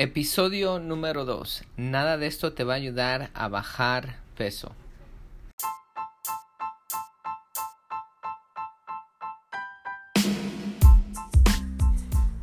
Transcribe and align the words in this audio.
Episodio 0.00 0.78
número 0.78 1.24
2. 1.24 1.64
Nada 1.76 2.18
de 2.18 2.28
esto 2.28 2.52
te 2.52 2.62
va 2.62 2.74
a 2.74 2.76
ayudar 2.76 3.32
a 3.34 3.48
bajar 3.48 4.20
peso. 4.36 4.70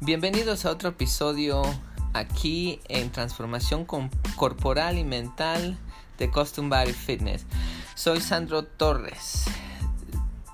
Bienvenidos 0.01 0.65
a 0.65 0.71
otro 0.71 0.89
episodio 0.89 1.61
aquí 2.11 2.81
en 2.89 3.09
Transformación 3.13 3.85
Corporal 4.35 4.97
y 4.97 5.05
Mental 5.05 5.77
de 6.17 6.29
Custom 6.29 6.69
Body 6.69 6.91
Fitness. 6.91 7.45
Soy 7.95 8.19
Sandro 8.19 8.65
Torres, 8.65 9.45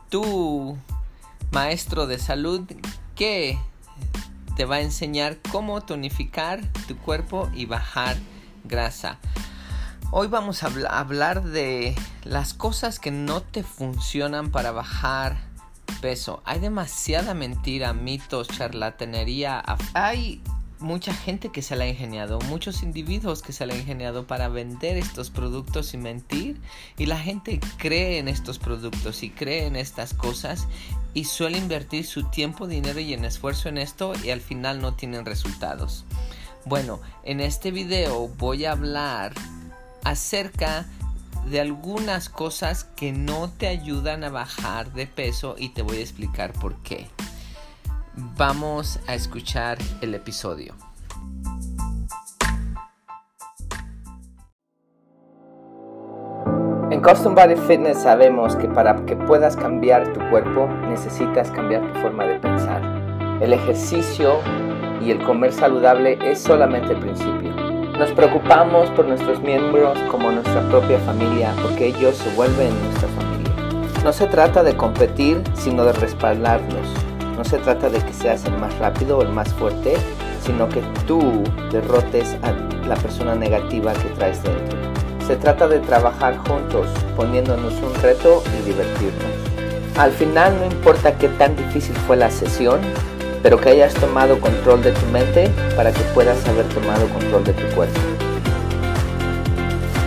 tu 0.10 0.78
maestro 1.52 2.06
de 2.06 2.20
salud 2.20 2.62
que 3.16 3.58
te 4.56 4.66
va 4.66 4.76
a 4.76 4.82
enseñar 4.82 5.38
cómo 5.52 5.82
tonificar 5.82 6.62
tu 6.88 6.98
cuerpo 6.98 7.50
y 7.54 7.66
bajar 7.66 8.18
grasa. 8.64 9.18
Hoy 10.12 10.28
vamos 10.28 10.64
a 10.64 10.72
hablar 10.90 11.44
de 11.44 11.96
las 12.24 12.54
cosas 12.54 13.00
que 13.00 13.12
no 13.12 13.42
te 13.42 13.64
funcionan 13.64 14.52
para 14.52 14.72
bajar 14.72 15.38
peso. 16.02 16.42
Hay 16.46 16.60
demasiada 16.60 17.34
mentira, 17.34 17.94
mitos, 17.94 18.48
charlatanería. 18.50 19.64
Hay 19.94 20.42
mucha 20.82 21.14
gente 21.14 21.50
que 21.50 21.62
se 21.62 21.76
la 21.76 21.86
ha 21.86 21.88
ingeniado, 21.88 22.40
muchos 22.42 22.84
individuos 22.84 23.42
que 23.42 23.54
se 23.54 23.66
la 23.66 23.74
ha 23.74 23.78
ingeniado 23.78 24.28
para 24.28 24.50
vender 24.50 24.98
estos 24.98 25.30
productos 25.30 25.94
y 25.94 25.98
mentir. 25.98 26.60
Y 26.98 27.06
la 27.06 27.20
gente 27.20 27.60
cree 27.78 28.18
en 28.18 28.28
estos 28.28 28.60
productos 28.60 29.24
y 29.24 29.30
cree 29.30 29.66
en 29.66 29.76
estas 29.76 30.14
cosas 30.14 30.68
y 31.14 31.26
suele 31.26 31.58
invertir 31.58 32.06
su 32.06 32.24
tiempo, 32.24 32.68
dinero 32.68 33.00
y 33.00 33.14
en 33.14 33.26
esfuerzo 33.26 33.70
en 33.70 33.78
esto 33.78 34.14
y 34.24 34.30
al 34.30 34.42
final 34.42 34.82
no 34.82 34.94
tienen 34.94 35.26
resultados. 35.26 36.06
Bueno, 36.66 37.00
en 37.24 37.40
este 37.40 37.72
video 37.72 38.28
voy 38.38 38.66
a 38.66 38.74
hablar 38.74 39.34
acerca 40.04 40.86
de 41.46 41.60
algunas 41.60 42.30
cosas 42.30 42.84
que 42.84 43.12
no 43.12 43.50
te 43.50 43.68
ayudan 43.68 44.24
a 44.24 44.30
bajar 44.30 44.94
de 44.94 45.08
peso 45.08 45.56
y 45.58 45.70
te 45.70 45.82
voy 45.82 45.98
a 45.98 46.02
explicar 46.02 46.54
por 46.54 46.76
qué. 46.84 47.08
Vamos 48.16 49.00
a 49.08 49.16
escuchar 49.16 49.78
el 50.02 50.14
episodio. 50.16 50.74
En 56.90 57.02
Custom 57.02 57.36
Body 57.36 57.56
Fitness 57.56 58.00
sabemos 58.00 58.58
que 58.58 58.68
para 58.68 58.98
que 59.06 59.16
puedas 59.16 59.56
cambiar 59.56 60.12
tu 60.12 60.20
cuerpo 60.30 60.68
necesitas 60.90 61.50
cambiar 61.52 61.90
tu 61.94 62.00
forma 62.02 62.26
de 62.26 62.38
pensar. 62.40 62.82
El 63.42 63.54
ejercicio 63.54 64.40
y 65.02 65.12
el 65.12 65.24
comer 65.24 65.54
saludable 65.54 66.20
es 66.22 66.42
solamente 66.42 66.92
el 66.92 67.00
principio. 67.00 67.52
Nos 67.98 68.12
preocupamos 68.12 68.90
por 68.92 69.06
nuestros 69.06 69.40
miembros 69.42 69.98
como 70.12 70.32
nuestra 70.32 70.62
propia 70.68 71.00
familia 71.00 71.54
porque 71.62 71.88
ellos 71.88 72.18
se 72.18 72.30
vuelven 72.36 72.74
nuestra 72.84 73.08
familia. 73.08 73.54
No 74.04 74.12
se 74.12 74.28
trata 74.28 74.64
de 74.64 74.76
competir, 74.76 75.42
sino 75.54 75.86
de 75.86 75.94
respaldarlos. 75.94 77.11
No 77.38 77.44
se 77.46 77.58
trata 77.58 77.90
de 77.90 78.00
que 78.00 78.14
seas 78.14 78.46
el 78.46 78.58
más 78.58 78.78
rápido 78.78 79.18
o 79.18 79.22
el 79.22 79.30
más 79.30 79.50
fuerte, 79.54 79.96
sino 80.44 80.68
que 80.70 80.82
tú 81.08 81.44
derrotes 81.72 82.36
a 82.42 82.52
la 82.88 82.96
persona 82.96 83.36
negativa 83.36 83.94
que 83.94 84.10
traes 84.10 84.42
dentro. 84.44 84.78
Se 85.26 85.36
trata 85.36 85.68
de 85.68 85.80
trabajar 85.80 86.38
juntos, 86.38 86.88
poniéndonos 87.16 87.74
un 87.76 87.94
reto 88.02 88.44
y 88.60 88.66
divertirnos. 88.68 89.32
Al 89.98 90.12
final 90.12 90.58
no 90.60 90.66
importa 90.66 91.18
qué 91.18 91.30
tan 91.30 91.56
difícil 91.56 91.96
fue 92.08 92.18
la 92.18 92.32
sesión, 92.32 92.80
pero 93.44 93.60
que 93.60 93.70
hayas 93.70 93.94
tomado 93.94 94.40
control 94.40 94.84
de 94.84 94.92
tu 94.92 95.06
mente 95.08 95.50
para 95.76 95.92
que 95.92 96.02
puedas 96.14 96.48
haber 96.48 96.66
tomado 96.70 97.08
control 97.10 97.44
de 97.44 97.54
tu 97.54 97.76
cuerpo. 97.76 98.00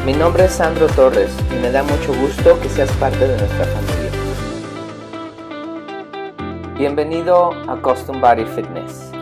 Mi 0.04 0.12
nombre 0.12 0.44
es 0.44 0.52
Sandro 0.52 0.86
Torres 0.88 1.30
y 1.50 1.54
me 1.62 1.70
da 1.70 1.82
mucho 1.82 2.12
gusto 2.20 2.60
que 2.60 2.68
seas 2.68 2.90
parte 2.92 3.26
de 3.26 3.36
nuestra 3.38 3.64
Bienvenido 6.76 7.52
a 7.70 7.80
Custom 7.80 8.20
Body 8.20 8.44
Fitness. 8.46 9.12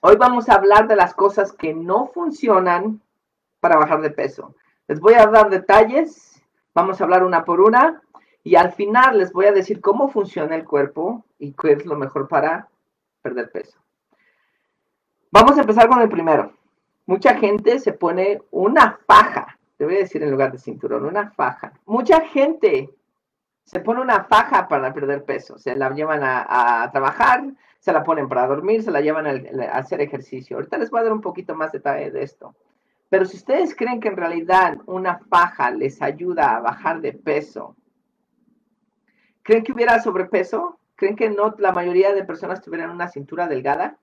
Hoy 0.00 0.16
vamos 0.16 0.50
a 0.50 0.56
hablar 0.56 0.88
de 0.88 0.94
las 0.94 1.14
cosas 1.14 1.54
que 1.54 1.72
no 1.72 2.08
funcionan 2.08 3.00
para 3.60 3.78
bajar 3.78 4.02
de 4.02 4.10
peso. 4.10 4.54
Les 4.88 5.00
voy 5.00 5.14
a 5.14 5.26
dar 5.26 5.48
detalles, 5.48 6.42
vamos 6.74 7.00
a 7.00 7.04
hablar 7.04 7.24
una 7.24 7.42
por 7.46 7.62
una 7.62 8.02
y 8.44 8.56
al 8.56 8.72
final 8.72 9.16
les 9.16 9.32
voy 9.32 9.46
a 9.46 9.52
decir 9.52 9.80
cómo 9.80 10.10
funciona 10.10 10.54
el 10.54 10.66
cuerpo 10.66 11.24
y 11.38 11.54
qué 11.54 11.72
es 11.72 11.86
lo 11.86 11.96
mejor 11.96 12.28
para 12.28 12.68
perder 13.22 13.50
peso. 13.50 13.78
Vamos 15.30 15.56
a 15.56 15.62
empezar 15.62 15.88
con 15.88 16.02
el 16.02 16.10
primero. 16.10 16.52
Mucha 17.06 17.36
gente 17.36 17.78
se 17.78 17.94
pone 17.94 18.42
una 18.50 19.00
faja 19.06 19.58
te 19.82 19.86
voy 19.86 19.96
a 19.96 19.98
decir 19.98 20.22
en 20.22 20.30
lugar 20.30 20.52
de 20.52 20.58
cinturón, 20.58 21.04
una 21.04 21.32
faja. 21.32 21.72
Mucha 21.86 22.20
gente 22.20 22.94
se 23.64 23.80
pone 23.80 24.00
una 24.00 24.22
faja 24.22 24.68
para 24.68 24.94
perder 24.94 25.24
peso. 25.24 25.58
Se 25.58 25.74
la 25.74 25.90
llevan 25.90 26.20
a, 26.22 26.88
trabajar, 26.92 27.42
se 27.80 27.92
la 27.92 28.04
ponen 28.04 28.28
para 28.28 28.46
dormir, 28.46 28.84
se 28.84 28.92
la 28.92 29.00
llevan 29.00 29.26
a, 29.26 29.64
hacer 29.72 30.00
ejercicio. 30.00 30.56
Ahorita 30.56 30.78
les 30.78 30.88
voy 30.88 31.00
a 31.00 31.02
dar 31.02 31.12
un 31.12 31.20
poquito 31.20 31.56
más 31.56 31.72
detalle 31.72 32.12
de 32.12 32.22
esto. 32.22 32.54
Pero 33.08 33.24
si 33.24 33.38
ustedes 33.38 33.74
creen 33.74 33.98
que 33.98 34.06
en 34.06 34.16
realidad 34.16 34.78
una 34.86 35.18
faja 35.18 35.72
les 35.72 36.00
ayuda 36.00 36.54
a 36.54 36.60
bajar 36.60 37.00
de 37.00 37.14
peso, 37.14 37.74
¿creen 39.42 39.64
que 39.64 39.72
hubiera 39.72 40.00
sobrepeso? 40.00 40.78
¿Creen 40.94 41.16
que 41.16 41.28
no 41.28 41.56
la 41.58 41.72
mayoría 41.72 42.14
de 42.14 42.22
personas 42.22 42.62
tuvieran 42.62 42.90
una 42.90 43.08
cintura 43.08 43.48
delgada? 43.48 43.98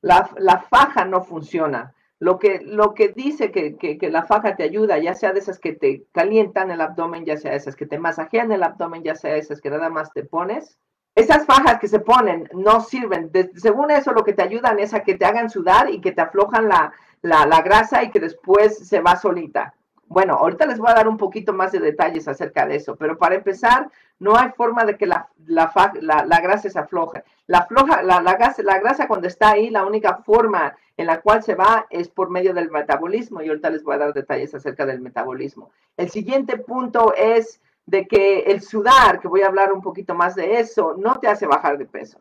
La, 0.00 0.30
la 0.36 0.60
faja 0.60 1.04
no 1.06 1.24
funciona. 1.24 1.92
Lo 2.22 2.38
que, 2.38 2.60
lo 2.62 2.94
que 2.94 3.08
dice 3.08 3.50
que, 3.50 3.76
que, 3.76 4.08
la 4.08 4.22
faja 4.22 4.54
te 4.54 4.62
ayuda, 4.62 4.96
ya 4.98 5.12
sea 5.12 5.32
de 5.32 5.40
esas 5.40 5.58
que 5.58 5.72
te 5.72 6.04
calientan 6.12 6.70
el 6.70 6.80
abdomen, 6.80 7.24
ya 7.24 7.36
sea 7.36 7.56
esas 7.56 7.74
que 7.74 7.84
te 7.84 7.98
masajean 7.98 8.52
el 8.52 8.62
abdomen, 8.62 9.02
ya 9.02 9.16
sea 9.16 9.34
esas 9.34 9.60
que 9.60 9.70
nada 9.70 9.90
más 9.90 10.12
te 10.12 10.22
pones, 10.22 10.78
esas 11.16 11.44
fajas 11.46 11.80
que 11.80 11.88
se 11.88 11.98
ponen 11.98 12.48
no 12.54 12.80
sirven. 12.80 13.32
según 13.56 13.90
eso, 13.90 14.12
lo 14.12 14.22
que 14.22 14.34
te 14.34 14.42
ayudan 14.42 14.78
es 14.78 14.94
a 14.94 15.02
que 15.02 15.16
te 15.16 15.24
hagan 15.24 15.50
sudar 15.50 15.90
y 15.90 16.00
que 16.00 16.12
te 16.12 16.20
aflojan 16.20 16.68
la, 16.68 16.92
la, 17.22 17.44
la 17.44 17.60
grasa 17.60 18.04
y 18.04 18.12
que 18.12 18.20
después 18.20 18.86
se 18.86 19.00
va 19.00 19.16
solita. 19.16 19.74
Bueno, 20.12 20.34
ahorita 20.34 20.66
les 20.66 20.78
voy 20.78 20.90
a 20.90 20.94
dar 20.94 21.08
un 21.08 21.16
poquito 21.16 21.54
más 21.54 21.72
de 21.72 21.80
detalles 21.80 22.28
acerca 22.28 22.66
de 22.66 22.76
eso, 22.76 22.96
pero 22.96 23.16
para 23.16 23.34
empezar, 23.34 23.90
no 24.18 24.36
hay 24.36 24.50
forma 24.50 24.84
de 24.84 24.98
que 24.98 25.06
la, 25.06 25.30
la, 25.46 25.72
la, 26.02 26.40
grasa 26.40 26.68
se 26.68 26.78
afloje. 26.78 27.24
La, 27.46 27.64
floja, 27.64 28.02
la, 28.02 28.20
grasa, 28.34 28.62
la 28.62 28.78
grasa 28.78 29.08
cuando 29.08 29.26
está 29.26 29.52
ahí, 29.52 29.70
la 29.70 29.86
única 29.86 30.18
forma 30.18 30.76
en 30.98 31.06
la 31.06 31.22
cual 31.22 31.42
se 31.42 31.54
va 31.54 31.86
es 31.88 32.10
por 32.10 32.28
medio 32.28 32.52
del 32.52 32.70
metabolismo 32.70 33.40
y 33.40 33.48
ahorita 33.48 33.70
les 33.70 33.82
voy 33.82 33.94
a 33.94 34.00
dar 34.00 34.12
detalles 34.12 34.54
acerca 34.54 34.84
del 34.84 35.00
metabolismo. 35.00 35.70
El 35.96 36.10
siguiente 36.10 36.58
punto 36.58 37.14
es 37.16 37.62
de 37.86 38.06
que 38.06 38.40
el 38.40 38.60
sudar, 38.60 39.18
que 39.18 39.28
voy 39.28 39.40
a 39.40 39.46
hablar 39.46 39.72
un 39.72 39.80
poquito 39.80 40.14
más 40.14 40.34
de 40.34 40.60
eso, 40.60 40.94
no 40.98 41.20
te 41.20 41.28
hace 41.28 41.46
bajar 41.46 41.78
de 41.78 41.86
peso. 41.86 42.18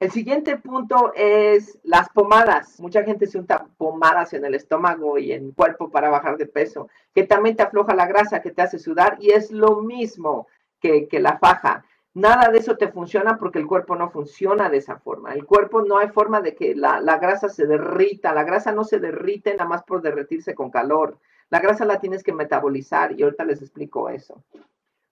El 0.00 0.10
siguiente 0.10 0.56
punto 0.56 1.12
es 1.14 1.78
las 1.84 2.08
pomadas. 2.08 2.80
Mucha 2.80 3.04
gente 3.04 3.26
se 3.26 3.38
unta 3.38 3.68
pomadas 3.78 4.32
en 4.32 4.44
el 4.44 4.54
estómago 4.54 5.18
y 5.18 5.32
en 5.32 5.46
el 5.46 5.54
cuerpo 5.54 5.90
para 5.90 6.10
bajar 6.10 6.36
de 6.36 6.46
peso, 6.46 6.88
que 7.14 7.24
también 7.24 7.56
te 7.56 7.62
afloja 7.62 7.94
la 7.94 8.06
grasa, 8.06 8.42
que 8.42 8.50
te 8.50 8.62
hace 8.62 8.78
sudar 8.78 9.16
y 9.20 9.30
es 9.30 9.50
lo 9.50 9.80
mismo 9.80 10.48
que, 10.80 11.08
la 11.12 11.38
faja. 11.38 11.84
Nada 12.12 12.50
de 12.50 12.58
eso 12.58 12.76
te 12.76 12.88
funciona 12.88 13.38
porque 13.38 13.58
el 13.58 13.66
cuerpo 13.66 13.96
no 13.96 14.10
funciona 14.10 14.68
de 14.68 14.76
esa 14.78 14.98
forma. 14.98 15.32
El 15.32 15.46
cuerpo 15.46 15.82
no 15.82 15.98
hay 15.98 16.08
forma 16.08 16.40
de 16.40 16.54
que 16.54 16.74
la, 16.74 17.00
la 17.00 17.18
grasa 17.18 17.48
se 17.48 17.66
derrita. 17.66 18.34
La 18.34 18.44
grasa 18.44 18.72
no 18.72 18.84
se 18.84 18.98
derrite 18.98 19.52
nada 19.52 19.68
más 19.68 19.84
por 19.84 20.02
derretirse 20.02 20.54
con 20.54 20.70
calor. 20.70 21.18
La 21.50 21.60
grasa 21.60 21.84
la 21.84 22.00
tienes 22.00 22.22
que 22.22 22.32
metabolizar 22.32 23.18
y 23.18 23.22
ahorita 23.22 23.44
les 23.44 23.62
explico 23.62 24.08
eso. 24.08 24.42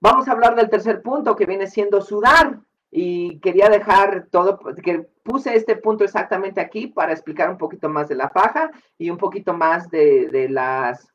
Vamos 0.00 0.28
a 0.28 0.32
hablar 0.32 0.54
del 0.54 0.68
tercer 0.68 1.00
punto 1.00 1.34
que 1.34 1.46
viene 1.46 1.66
siendo 1.66 2.02
sudar 2.02 2.60
y 2.94 3.40
quería 3.40 3.70
dejar 3.70 4.28
todo, 4.30 4.60
puse 5.22 5.56
este 5.56 5.76
punto 5.76 6.04
exactamente 6.04 6.60
aquí 6.60 6.88
para 6.88 7.12
explicar 7.12 7.48
un 7.48 7.56
poquito 7.56 7.88
más 7.88 8.06
de 8.06 8.16
la 8.16 8.28
faja 8.28 8.70
y 8.98 9.08
un 9.08 9.16
poquito 9.16 9.54
más 9.54 9.88
de, 9.88 10.46
las, 10.50 11.10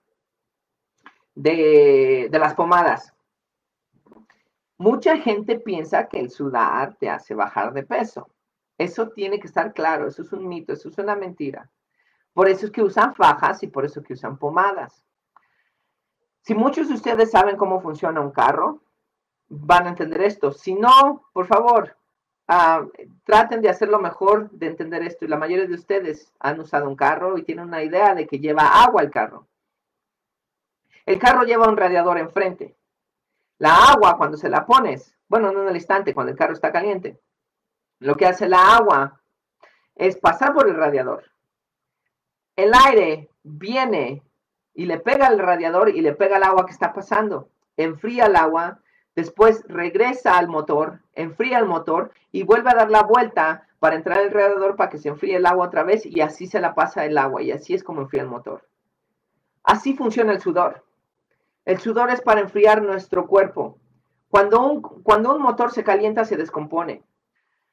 de, 1.36 2.30
de 2.32 2.40
las 2.40 2.56
pomadas. 2.56 3.14
Mucha 4.80 5.18
gente 5.18 5.60
piensa 5.60 6.08
que 6.08 6.20
el 6.20 6.32
sudar 6.32 6.96
te 6.96 7.12
hace 7.12 7.36
bajar 7.36 7.72
de 7.74 7.84
peso. 7.84 8.28
Eso 8.80 9.10
tiene 9.10 9.40
que 9.40 9.48
estar 9.48 9.72
claro, 9.72 10.08
eso 10.08 10.24
es 10.24 10.34
un 10.34 10.48
mito, 10.48 10.74
eso 10.74 10.90
es 10.90 10.98
una 10.98 11.16
mentira. 11.16 11.70
Por 12.34 12.50
eso 12.50 12.66
es 12.66 12.72
que 12.72 12.82
usan 12.82 13.14
fajas 13.14 13.62
y 13.62 13.68
por 13.68 13.86
eso 13.86 14.00
es 14.00 14.06
que 14.08 14.14
usan 14.14 14.40
pomadas. 14.40 15.06
Si 16.42 16.56
muchos 16.56 16.88
de 16.88 16.96
ustedes 16.96 17.30
saben 17.30 17.56
cómo 17.56 17.82
funciona 17.82 18.20
un 18.20 18.32
carro, 18.32 18.82
van 19.50 19.86
a 19.86 19.90
entender 19.90 20.22
esto. 20.22 20.52
Si 20.52 20.74
no, 20.74 21.26
por 21.34 21.48
favor, 21.48 21.98
ah, 22.48 22.86
traten 23.24 23.62
de 23.62 23.70
hacerlo 23.70 24.00
mejor 24.00 24.50
de 24.52 24.68
entender 24.68 25.04
esto. 25.04 25.28
La 25.28 25.38
mayoría 25.38 25.68
de 25.68 25.74
ustedes 25.74 26.34
han 26.40 26.60
usado 26.60 26.88
un 26.88 26.96
carro 26.96 27.38
y 27.38 27.44
tienen 27.44 27.66
una 27.66 27.84
idea 27.84 28.14
de 28.16 28.28
que 28.28 28.40
lleva 28.40 28.84
agua 28.84 29.02
el 29.02 29.12
carro. 29.12 29.48
El 31.06 31.20
carro 31.20 31.44
lleva 31.44 31.70
un 31.70 31.78
radiador 31.78 32.18
enfrente. 32.18 32.76
La 33.60 33.92
agua, 33.92 34.18
cuando 34.18 34.38
se 34.38 34.50
la 34.50 34.66
pones, 34.66 35.14
Bueno, 35.30 35.52
no 35.52 35.64
en 35.64 35.70
el 35.70 35.76
instante, 35.76 36.14
cuando 36.14 36.32
el 36.32 36.38
carro 36.38 36.54
está 36.54 36.72
caliente. 36.72 37.20
Lo 38.00 38.16
que 38.16 38.26
hace 38.26 38.48
la 38.48 38.76
agua 38.76 39.20
es 39.96 40.18
pasar 40.18 40.54
por 40.54 40.70
el 40.70 40.76
radiador. 40.76 41.26
El 42.56 42.72
aire 42.74 43.30
viene 43.44 44.24
y 44.74 44.86
le 44.86 45.00
pega 45.00 45.28
al 45.28 45.40
radiador 45.40 45.90
y 45.90 46.02
le 46.02 46.14
pega 46.14 46.38
al 46.38 46.44
agua 46.44 46.66
que 46.66 46.72
está 46.72 46.94
pasando. 46.94 47.50
Enfría 47.76 48.28
el 48.28 48.36
agua, 48.36 48.80
después 49.18 49.64
regresa 49.68 50.38
al 50.38 50.48
motor, 50.48 51.00
enfría 51.14 51.58
el 51.58 51.66
motor 51.66 52.12
y 52.32 52.44
vuelve 52.44 52.70
a 52.70 52.76
dar 52.76 52.92
la 52.92 53.02
vuelta 53.02 53.68
para 53.80 53.96
entrar 53.96 54.20
al 54.20 54.30
radiador 54.30 54.76
para 54.76 54.92
que 54.92 55.00
se 55.00 55.10
enfríe 55.10 55.38
el 55.38 55.48
agua 55.48 55.66
otra 55.66 55.82
vez 55.84 56.06
y 56.06 56.22
así 56.22 56.46
se 56.46 56.62
la 56.62 56.76
pasa 56.76 57.04
el 57.04 57.18
agua 57.18 57.42
y 57.42 57.52
así 57.52 57.74
es 57.74 57.84
como 57.84 58.02
enfría 58.02 58.22
el 58.22 58.30
motor. 58.30 58.68
Así 59.64 59.96
funciona 59.96 60.34
el 60.34 60.40
sudor. 60.40 60.84
El 61.66 61.80
sudor 61.80 62.12
es 62.12 62.22
para 62.22 62.42
enfriar 62.42 62.84
nuestro 62.84 63.26
cuerpo. 63.26 63.80
Cuando 64.30 64.62
un, 64.62 64.82
cuando 64.84 65.34
un 65.36 65.42
motor 65.42 65.72
se 65.72 65.84
calienta, 65.84 66.24
se 66.24 66.38
descompone. 66.38 67.04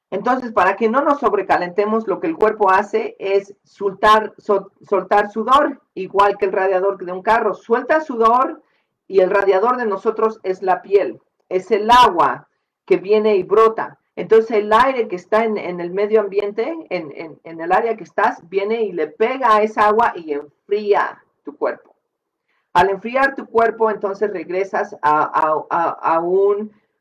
Entonces, 0.09 0.51
para 0.51 0.77
que 0.77 0.89
no 0.89 1.03
nos 1.03 1.21
sobrecalentemos, 1.21 2.09
lo 2.09 2.21
que 2.21 2.27
el 2.27 2.37
cuerpo 2.37 2.71
hace 2.71 3.17
es 3.19 3.55
soltar, 3.65 4.33
soltar 4.39 5.31
sudor, 5.31 5.83
igual 5.93 6.39
que 6.39 6.47
el 6.47 6.53
radiador 6.53 7.05
de 7.05 7.13
un 7.13 7.21
carro. 7.21 7.53
Suelta 7.53 8.01
sudor 8.01 8.63
y 9.07 9.21
el 9.21 9.29
radiador 9.29 9.77
de 9.77 9.85
nosotros 9.85 10.41
es 10.43 10.63
la 10.63 10.81
piel, 10.81 11.21
es 11.55 11.71
el 11.71 11.91
agua 11.91 12.49
que 12.85 12.97
viene 12.97 13.37
y 13.37 13.45
brota. 13.45 13.99
Entonces 14.17 14.59
el 14.59 14.73
aire 14.73 15.09
que 15.09 15.17
está 15.17 15.45
en, 15.45 15.59
el 15.59 15.91
medio 15.91 16.21
ambiente, 16.21 16.75
en, 16.91 17.39
en, 17.43 17.61
el 17.61 17.73
área 17.73 17.97
que 17.97 18.05
estás, 18.05 18.49
viene 18.49 18.83
y 18.83 18.93
le 18.93 19.09
pega 19.09 19.57
a 19.57 19.63
esa 19.63 19.87
agua 19.89 20.13
y 20.15 20.33
enfría 20.33 21.23
tu 21.45 21.57
cuerpo. 21.57 21.95
Al 22.73 22.91
enfriar 22.91 23.35
tu 23.35 23.47
cuerpo, 23.47 23.91
entonces 23.91 24.31
regresas 24.33 24.97
a, 25.01 25.23
a, 25.23 25.67
a, 25.71 26.17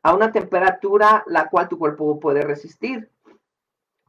a 0.02 0.14
una 0.14 0.32
temperatura 0.32 1.24
la 1.26 1.48
cual 1.48 1.68
tu 1.68 1.78
cuerpo 1.78 2.18
puede 2.20 2.42
resistir. 2.42 3.10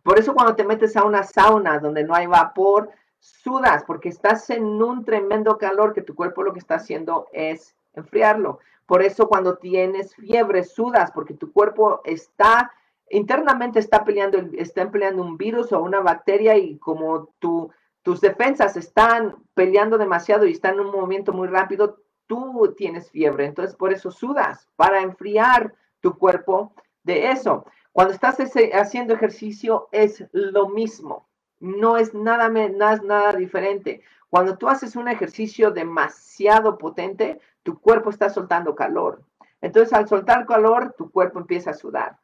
Por 0.04 0.20
eso 0.20 0.36
cuando 0.36 0.56
te 0.56 0.64
metes 0.64 0.96
a 0.96 1.04
una 1.04 1.24
sauna 1.24 1.80
donde 1.80 2.04
no 2.04 2.14
hay 2.14 2.28
vapor, 2.28 2.92
sudas 3.20 3.84
porque 3.86 4.10
estás 4.10 4.50
en 4.52 4.64
un 4.64 5.04
tremendo 5.04 5.58
calor 5.58 5.94
que 5.94 6.04
tu 6.04 6.14
cuerpo 6.14 6.44
lo 6.44 6.54
que 6.54 6.60
está 6.60 6.76
haciendo 6.76 7.28
es 7.34 7.76
enfriarlo. 7.96 8.60
Por 8.86 9.02
eso 9.02 9.28
cuando 9.28 9.58
tienes 9.58 10.16
fiebre, 10.16 10.64
sudas 10.64 11.12
porque 11.12 11.34
tu 11.34 11.52
cuerpo 11.52 12.02
está 12.04 12.72
internamente 13.10 13.80
está 13.80 14.04
peleando, 14.04 14.40
está 14.58 14.90
peleando 14.90 15.22
un 15.22 15.38
virus 15.38 15.72
o 15.72 15.82
una 15.82 16.02
bacteria 16.02 16.58
y 16.58 16.78
como 16.78 17.30
tu, 17.40 17.72
tus 18.02 18.22
defensas 18.22 18.76
están 18.78 19.36
peleando 19.54 19.98
demasiado 19.98 20.46
y 20.46 20.52
están 20.52 20.76
en 20.76 20.82
un 20.82 20.92
movimiento 20.92 21.34
muy 21.34 21.48
rápido, 21.48 22.00
tú 22.28 22.74
tienes 22.76 23.12
fiebre. 23.12 23.46
Entonces, 23.46 23.76
por 23.76 23.94
eso 23.94 24.12
sudas, 24.12 24.68
para 24.76 25.02
enfriar 25.02 25.74
tu 26.02 26.18
cuerpo 26.18 26.74
de 27.04 27.32
eso. 27.32 27.66
Cuando 27.92 28.14
estás 28.14 28.38
haciendo 28.74 29.14
ejercicio 29.14 29.88
es 29.92 30.26
lo 30.32 30.70
mismo, 30.70 31.30
no 31.60 31.98
es 31.98 32.14
nada, 32.14 32.50
nada, 32.50 32.98
nada 33.04 33.34
diferente. 33.34 34.02
Cuando 34.36 34.58
tú 34.58 34.68
haces 34.68 34.98
un 34.98 35.08
ejercicio 35.08 35.72
demasiado 35.72 36.78
potente, 36.78 37.40
tu 37.64 37.80
cuerpo 37.80 38.10
está 38.10 38.30
soltando 38.30 38.76
calor. 38.76 39.24
Entonces, 39.62 39.94
al 39.94 40.10
soltar 40.10 40.46
calor, 40.46 40.94
tu 40.98 41.10
cuerpo 41.10 41.40
empieza 41.40 41.70
a 41.70 41.74
sudar. 41.74 42.20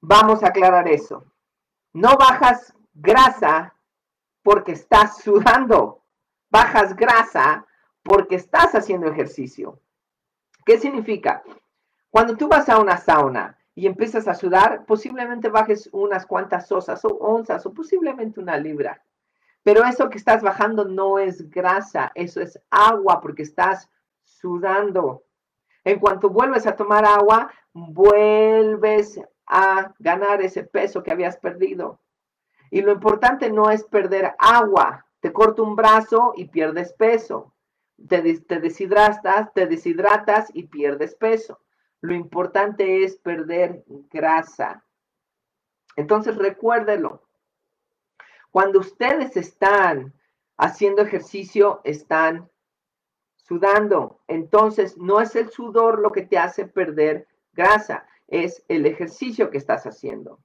Vamos 0.00 0.42
a 0.42 0.46
aclarar 0.46 0.88
eso. 0.88 1.26
No 1.92 2.16
bajas 2.16 2.72
grasa 2.94 3.74
porque 4.42 4.72
estás 4.72 5.18
sudando. 5.18 6.02
Bajas 6.48 6.96
grasa 6.96 7.66
porque 8.02 8.36
estás 8.36 8.74
haciendo 8.74 9.06
ejercicio. 9.06 9.82
¿Qué 10.64 10.78
significa? 10.78 11.42
Cuando 12.08 12.38
tú 12.38 12.48
vas 12.48 12.70
a 12.70 12.78
una 12.78 12.96
sauna 12.96 13.58
y 13.74 13.86
empiezas 13.86 14.28
a 14.28 14.34
sudar, 14.34 14.86
posiblemente 14.86 15.50
bajes 15.50 15.90
unas 15.92 16.24
cuantas 16.24 16.72
osas 16.72 17.04
o 17.04 17.08
onzas 17.18 17.66
o 17.66 17.74
posiblemente 17.74 18.40
una 18.40 18.56
libra. 18.56 19.02
Pero 19.62 19.84
eso 19.84 20.10
que 20.10 20.18
estás 20.18 20.42
bajando 20.42 20.84
no 20.84 21.18
es 21.18 21.48
grasa, 21.50 22.10
eso 22.14 22.40
es 22.40 22.58
agua 22.70 23.20
porque 23.20 23.42
estás 23.42 23.88
sudando. 24.24 25.24
En 25.84 25.98
cuanto 25.98 26.30
vuelves 26.30 26.66
a 26.66 26.76
tomar 26.76 27.04
agua, 27.04 27.50
vuelves 27.72 29.20
a 29.46 29.94
ganar 29.98 30.42
ese 30.42 30.64
peso 30.64 31.02
que 31.02 31.12
habías 31.12 31.36
perdido. 31.36 32.00
Y 32.70 32.82
lo 32.82 32.92
importante 32.92 33.50
no 33.50 33.70
es 33.70 33.84
perder 33.84 34.34
agua. 34.38 35.06
Te 35.20 35.32
corto 35.32 35.62
un 35.62 35.76
brazo 35.76 36.32
y 36.36 36.46
pierdes 36.46 36.92
peso. 36.94 37.54
Te, 38.08 38.40
te 38.40 38.60
deshidratas, 38.60 39.52
te 39.52 39.66
deshidratas 39.66 40.50
y 40.54 40.64
pierdes 40.64 41.14
peso. 41.14 41.60
Lo 42.00 42.14
importante 42.14 43.04
es 43.04 43.16
perder 43.16 43.84
grasa. 44.10 44.84
Entonces 45.96 46.36
recuérdelo. 46.36 47.22
Cuando 48.52 48.80
ustedes 48.80 49.36
están 49.36 50.12
haciendo 50.58 51.02
ejercicio, 51.02 51.80
están 51.84 52.48
sudando. 53.36 54.20
Entonces, 54.28 54.96
no 54.98 55.20
es 55.20 55.34
el 55.34 55.50
sudor 55.50 55.98
lo 55.98 56.12
que 56.12 56.22
te 56.22 56.38
hace 56.38 56.66
perder 56.66 57.26
grasa, 57.52 58.06
es 58.28 58.62
el 58.68 58.86
ejercicio 58.86 59.50
que 59.50 59.58
estás 59.58 59.86
haciendo. 59.86 60.38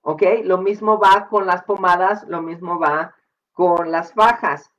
¿Ok? 0.00 0.22
Lo 0.44 0.58
mismo 0.58 0.98
va 0.98 1.28
con 1.28 1.46
las 1.46 1.62
pomadas, 1.62 2.26
lo 2.26 2.40
mismo 2.40 2.78
va 2.78 3.14
con 3.52 3.92
las 3.92 4.14
fajas. 4.14 4.72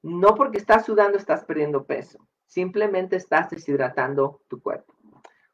No 0.00 0.36
porque 0.36 0.58
estás 0.58 0.86
sudando 0.86 1.18
estás 1.18 1.44
perdiendo 1.44 1.84
peso, 1.84 2.28
simplemente 2.46 3.16
estás 3.16 3.50
deshidratando 3.50 4.42
tu 4.46 4.62
cuerpo. 4.62 4.94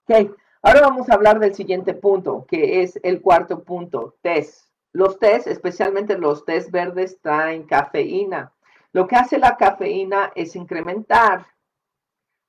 Ok, 0.06 0.37
ahora 0.61 0.82
vamos 0.82 1.08
a 1.08 1.14
hablar 1.14 1.40
del 1.40 1.55
siguiente 1.55 1.94
punto, 1.94 2.44
que 2.47 2.82
es 2.82 3.00
el 3.02 3.23
cuarto 3.23 3.64
punto, 3.64 4.17
test. 4.20 4.63
Los 4.94 5.19
test, 5.19 5.49
especialmente 5.49 6.17
los 6.17 6.44
test 6.44 6.70
verdes, 6.70 7.20
traen 7.20 7.64
cafeína. 7.64 8.52
Lo 8.93 9.08
que 9.08 9.17
hace 9.17 9.38
la 9.38 9.56
cafeína 9.56 10.31
es 10.37 10.55
incrementar 10.55 11.49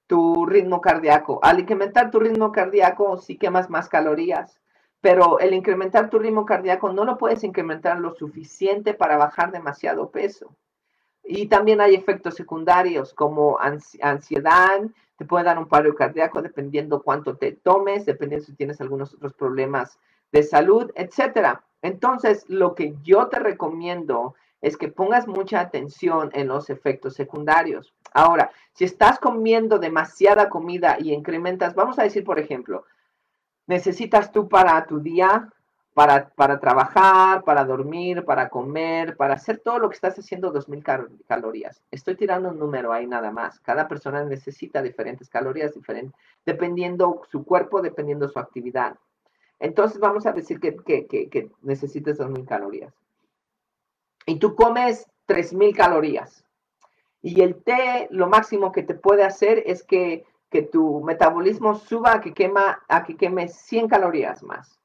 tu 0.06 0.46
ritmo 0.46 0.80
cardíaco. 0.80 1.40
Al 1.42 1.60
incrementar 1.60 2.12
tu 2.12 2.20
ritmo 2.20 2.52
cardíaco, 2.52 3.18
sí 3.18 3.36
quemas 3.40 3.72
más 3.72 3.90
calorías, 3.90 4.62
pero 5.02 5.40
el 5.40 5.56
incrementar 5.56 6.12
tu 6.12 6.20
ritmo 6.20 6.46
cardíaco 6.46 6.94
no 6.94 7.04
lo 7.04 7.18
puedes 7.18 7.44
incrementar 7.44 8.00
lo 8.00 8.14
suficiente 8.14 8.94
para 8.94 9.18
bajar 9.18 9.52
demasiado 9.52 10.12
peso. 10.12 10.56
Y 11.24 11.48
también 11.48 11.82
hay 11.82 11.96
efectos 11.96 12.36
secundarios 12.36 13.16
como 13.16 13.58
ansiedad, 13.60 14.82
te 15.18 15.26
puede 15.26 15.46
dar 15.46 15.58
un 15.58 15.68
paro 15.68 15.96
cardíaco 15.96 16.44
dependiendo 16.44 17.02
cuánto 17.02 17.38
te 17.38 17.54
tomes, 17.54 18.06
dependiendo 18.06 18.46
si 18.46 18.54
tienes 18.54 18.80
algunos 18.82 19.16
otros 19.16 19.34
problemas 19.34 19.98
de 20.32 20.44
salud, 20.44 20.92
etcétera. 20.94 21.65
Entonces, 21.82 22.46
lo 22.48 22.76
que 22.76 22.96
yo 23.04 23.28
te 23.28 23.40
recomiendo 23.40 24.36
es 24.62 24.78
que 24.78 24.88
pongas 24.88 25.28
mucha 25.28 25.60
atención 25.60 26.32
en 26.34 26.48
los 26.48 26.70
efectos 26.70 27.14
secundarios. 27.14 27.94
Ahora, 28.14 28.52
si 28.74 28.86
estás 28.86 29.20
comiendo 29.20 29.78
demasiada 29.78 30.50
comida 30.50 30.98
y 31.00 31.14
incrementas, 31.14 31.76
vamos 31.76 32.00
a 32.00 32.04
decir, 32.04 32.24
por 32.24 32.40
ejemplo, 32.40 32.86
necesitas 33.68 34.32
tú 34.32 34.50
para 34.50 34.86
tu 34.86 35.00
día, 35.00 35.50
para, 35.94 36.30
para 36.30 36.60
trabajar, 36.60 37.44
para 37.44 37.64
dormir, 37.64 38.26
para 38.26 38.50
comer, 38.50 39.16
para 39.16 39.36
hacer 39.36 39.60
todo 39.60 39.80
lo 39.80 39.90
que 39.90 39.96
estás 39.96 40.18
haciendo, 40.18 40.52
2.000 40.52 41.22
calorías. 41.26 41.82
Estoy 41.92 42.16
tirando 42.16 42.50
un 42.50 42.60
número 42.60 42.92
ahí 42.92 43.08
nada 43.08 43.32
más. 43.32 43.60
Cada 43.60 43.88
persona 43.88 44.24
necesita 44.26 44.82
diferentes 44.82 45.30
calorías, 45.30 45.74
diferentes, 45.74 46.20
dependiendo 46.46 47.22
su 47.32 47.46
cuerpo, 47.46 47.82
dependiendo 47.82 48.28
su 48.28 48.40
actividad. 48.40 48.98
Entonces 49.66 50.00
vamos 50.00 50.28
a 50.28 50.32
decir 50.32 50.60
que, 50.60 50.76
que, 50.76 51.08
que, 51.08 51.28
que 51.28 51.50
necesitas 51.64 52.20
2.000 52.20 52.46
calorías. 52.46 52.94
Y 54.28 54.38
tú 54.38 54.54
comes 54.54 55.10
3.000 55.28 55.76
calorías. 55.76 56.46
Y 57.24 57.42
el 57.42 57.64
té, 57.64 58.08
lo 58.12 58.28
máximo 58.28 58.72
que 58.72 58.84
te 58.84 58.94
puede 58.94 59.24
hacer 59.24 59.64
es 59.66 59.84
que, 59.84 60.24
tu 60.72 61.02
metabolismo 61.02 61.76
suba 61.76 62.14
a 62.14 62.22
que, 62.22 62.34
quema, 62.34 62.82
que 63.06 63.18
queme 63.18 63.50
100 63.50 63.90
calorías 63.90 64.42
más. 64.42 64.80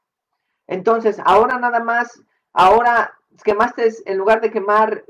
Entonces, 0.67 1.21
ahora 1.25 1.59
nada 1.59 1.79
más, 1.79 2.25
ahora 2.53 3.13
quemaste, 3.45 3.89
en 4.07 4.19
lugar 4.19 4.41
de 4.41 4.51
quemar 4.51 5.05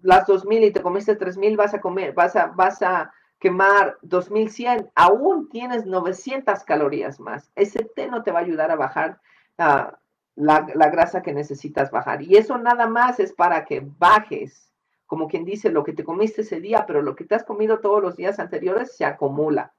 las 0.00 0.26
2000 0.26 0.64
y 0.64 0.70
te 0.70 0.82
comiste 0.82 1.16
3000, 1.16 1.56
vas 1.56 1.74
a 1.74 1.80
comer, 1.80 2.12
vas 2.12 2.36
a, 2.36 2.46
vas 2.46 2.80
a 2.82 3.12
quemar 3.38 3.98
2100, 4.02 4.90
aún 4.94 5.48
tienes 5.48 5.86
900 5.86 6.64
calorías 6.64 7.20
más. 7.20 7.50
Ese 7.54 7.84
té 7.84 8.08
no 8.08 8.22
te 8.22 8.32
va 8.32 8.40
a 8.40 8.42
ayudar 8.42 8.70
a 8.70 8.76
bajar 8.76 9.20
ah, 9.58 9.98
la, 10.34 10.66
la, 10.74 10.90
grasa 10.90 11.22
que 11.22 11.32
necesitas 11.32 11.90
bajar. 11.90 12.22
Y 12.22 12.36
eso 12.36 12.58
nada 12.58 12.86
más 12.86 13.20
es 13.20 13.32
para 13.32 13.64
que 13.64 13.86
bajes 13.98 14.68
como 15.08 15.26
quien 15.26 15.46
dice, 15.46 15.70
lo 15.70 15.84
que 15.84 15.94
te 15.94 16.04
comiste 16.04 16.42
ese 16.42 16.60
día, 16.60 16.84
pero 16.86 17.00
lo 17.00 17.16
que 17.16 17.24
te 17.24 17.34
has 17.34 17.42
comido 17.42 17.80
todos 17.80 18.02
los 18.02 18.14
días 18.14 18.38
anteriores 18.38 18.94
se 18.94 19.06
acumula. 19.06 19.72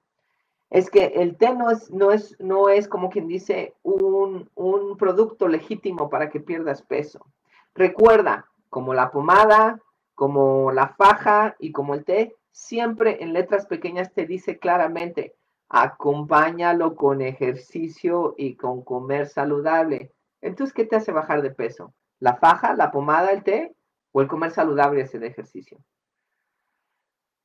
Es 0.71 0.89
que 0.89 1.05
el 1.05 1.37
té 1.37 1.53
no 1.53 1.69
es, 1.69 1.91
no 1.91 2.11
es, 2.11 2.35
no 2.39 2.67
es 2.67 2.87
como 2.87 3.11
quien 3.11 3.27
dice, 3.27 3.75
un, 3.83 4.49
un 4.55 4.97
producto 4.97 5.47
legítimo 5.47 6.09
para 6.09 6.31
que 6.31 6.39
pierdas 6.39 6.81
peso. 6.81 7.27
Recuerda, 7.75 8.47
como 8.71 8.95
la 8.95 9.11
pomada, 9.11 9.79
como 10.15 10.71
la 10.71 10.95
faja 10.97 11.55
y 11.59 11.71
como 11.73 11.93
el 11.93 12.05
té, 12.05 12.35
siempre 12.51 13.23
en 13.23 13.33
letras 13.33 13.65
pequeñas 13.65 14.13
te 14.13 14.25
dice 14.25 14.59
claramente, 14.59 15.35
Acompáñalo 15.69 16.95
con 16.95 17.21
ejercicio 17.21 18.33
y 18.37 18.55
con 18.55 18.83
comer 18.83 19.27
saludable. 19.27 20.11
Entonces, 20.41 20.73
¿qué 20.73 20.83
te 20.83 20.95
hace 20.95 21.11
bajar 21.11 21.43
de 21.43 21.51
peso? 21.51 21.93
¿La 22.19 22.37
faja, 22.37 22.73
la 22.73 22.91
pomada, 22.91 23.31
el 23.31 23.43
té 23.43 23.75
o 24.11 24.21
el 24.21 24.27
comer 24.27 24.49
saludable 24.49 24.99
y 24.99 25.03
hacer 25.03 25.23
ejercicio? 25.23 25.77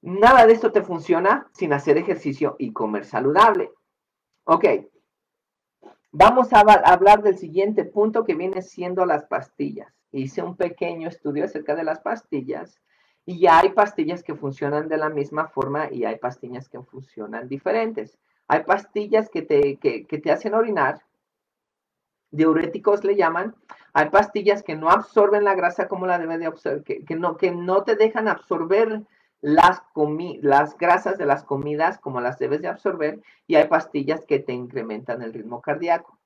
Nada 0.00 0.46
de 0.46 0.54
esto 0.54 0.72
te 0.72 0.82
funciona 0.82 1.50
sin 1.52 1.74
hacer 1.74 1.98
ejercicio 1.98 2.56
y 2.58 2.72
comer 2.72 3.04
saludable. 3.04 3.72
Ok. 4.44 4.64
Vamos 6.10 6.52
a 6.54 6.60
hablar 6.60 7.22
del 7.22 7.36
siguiente 7.36 7.84
punto 7.84 8.24
que 8.24 8.34
viene 8.34 8.62
siendo 8.62 9.04
las 9.04 9.24
pastillas. 9.26 9.92
Hice 10.12 10.42
un 10.42 10.56
pequeño 10.56 11.08
estudio 11.08 11.44
acerca 11.44 11.74
de 11.74 11.84
las 11.84 12.00
pastillas 12.00 12.80
y 13.26 13.40
ya 13.40 13.60
hay 13.60 13.70
pastillas 13.70 14.22
que 14.22 14.34
funcionan 14.34 14.88
de 14.88 14.98
la 14.98 15.08
misma 15.08 15.48
forma 15.48 15.90
y 15.90 16.04
hay 16.04 16.16
pastillas 16.16 16.68
que 16.68 16.80
funcionan 16.82 17.48
diferentes. 17.48 18.18
Hay 18.48 18.64
pastillas 18.64 19.30
que 19.30 19.42
te, 19.42 19.76
que, 19.76 20.04
te 20.04 20.30
hacen 20.30 20.54
orinar, 20.54 21.02
diuréticos 22.30 23.02
le 23.04 23.16
llaman. 23.16 23.54
Hay 23.94 24.10
pastillas 24.10 24.62
que 24.62 24.76
no 24.76 24.90
absorben 24.90 25.44
la 25.44 25.54
grasa 25.54 25.88
como 25.88 26.06
la 26.06 26.18
debe 26.18 26.36
de 26.36 26.46
absorber, 26.46 26.84
que, 26.84 27.16
no, 27.16 27.36
que 27.38 27.50
no 27.50 27.84
te 27.84 27.96
dejan 27.96 28.28
absorber 28.28 29.02
las, 29.40 29.82
las 30.42 30.76
grasas 30.76 31.16
de 31.16 31.26
las 31.26 31.44
comidas 31.44 31.98
como 31.98 32.20
las 32.20 32.38
debes 32.38 32.60
de 32.60 32.68
absorber. 32.68 33.22
Y 33.46 33.54
hay 33.54 33.68
pastillas 33.68 34.26
que 34.26 34.38
te 34.38 34.52
incrementan 34.52 35.22
el 35.22 35.32
ritmo 35.32 35.62
cardíaco. 35.62 36.18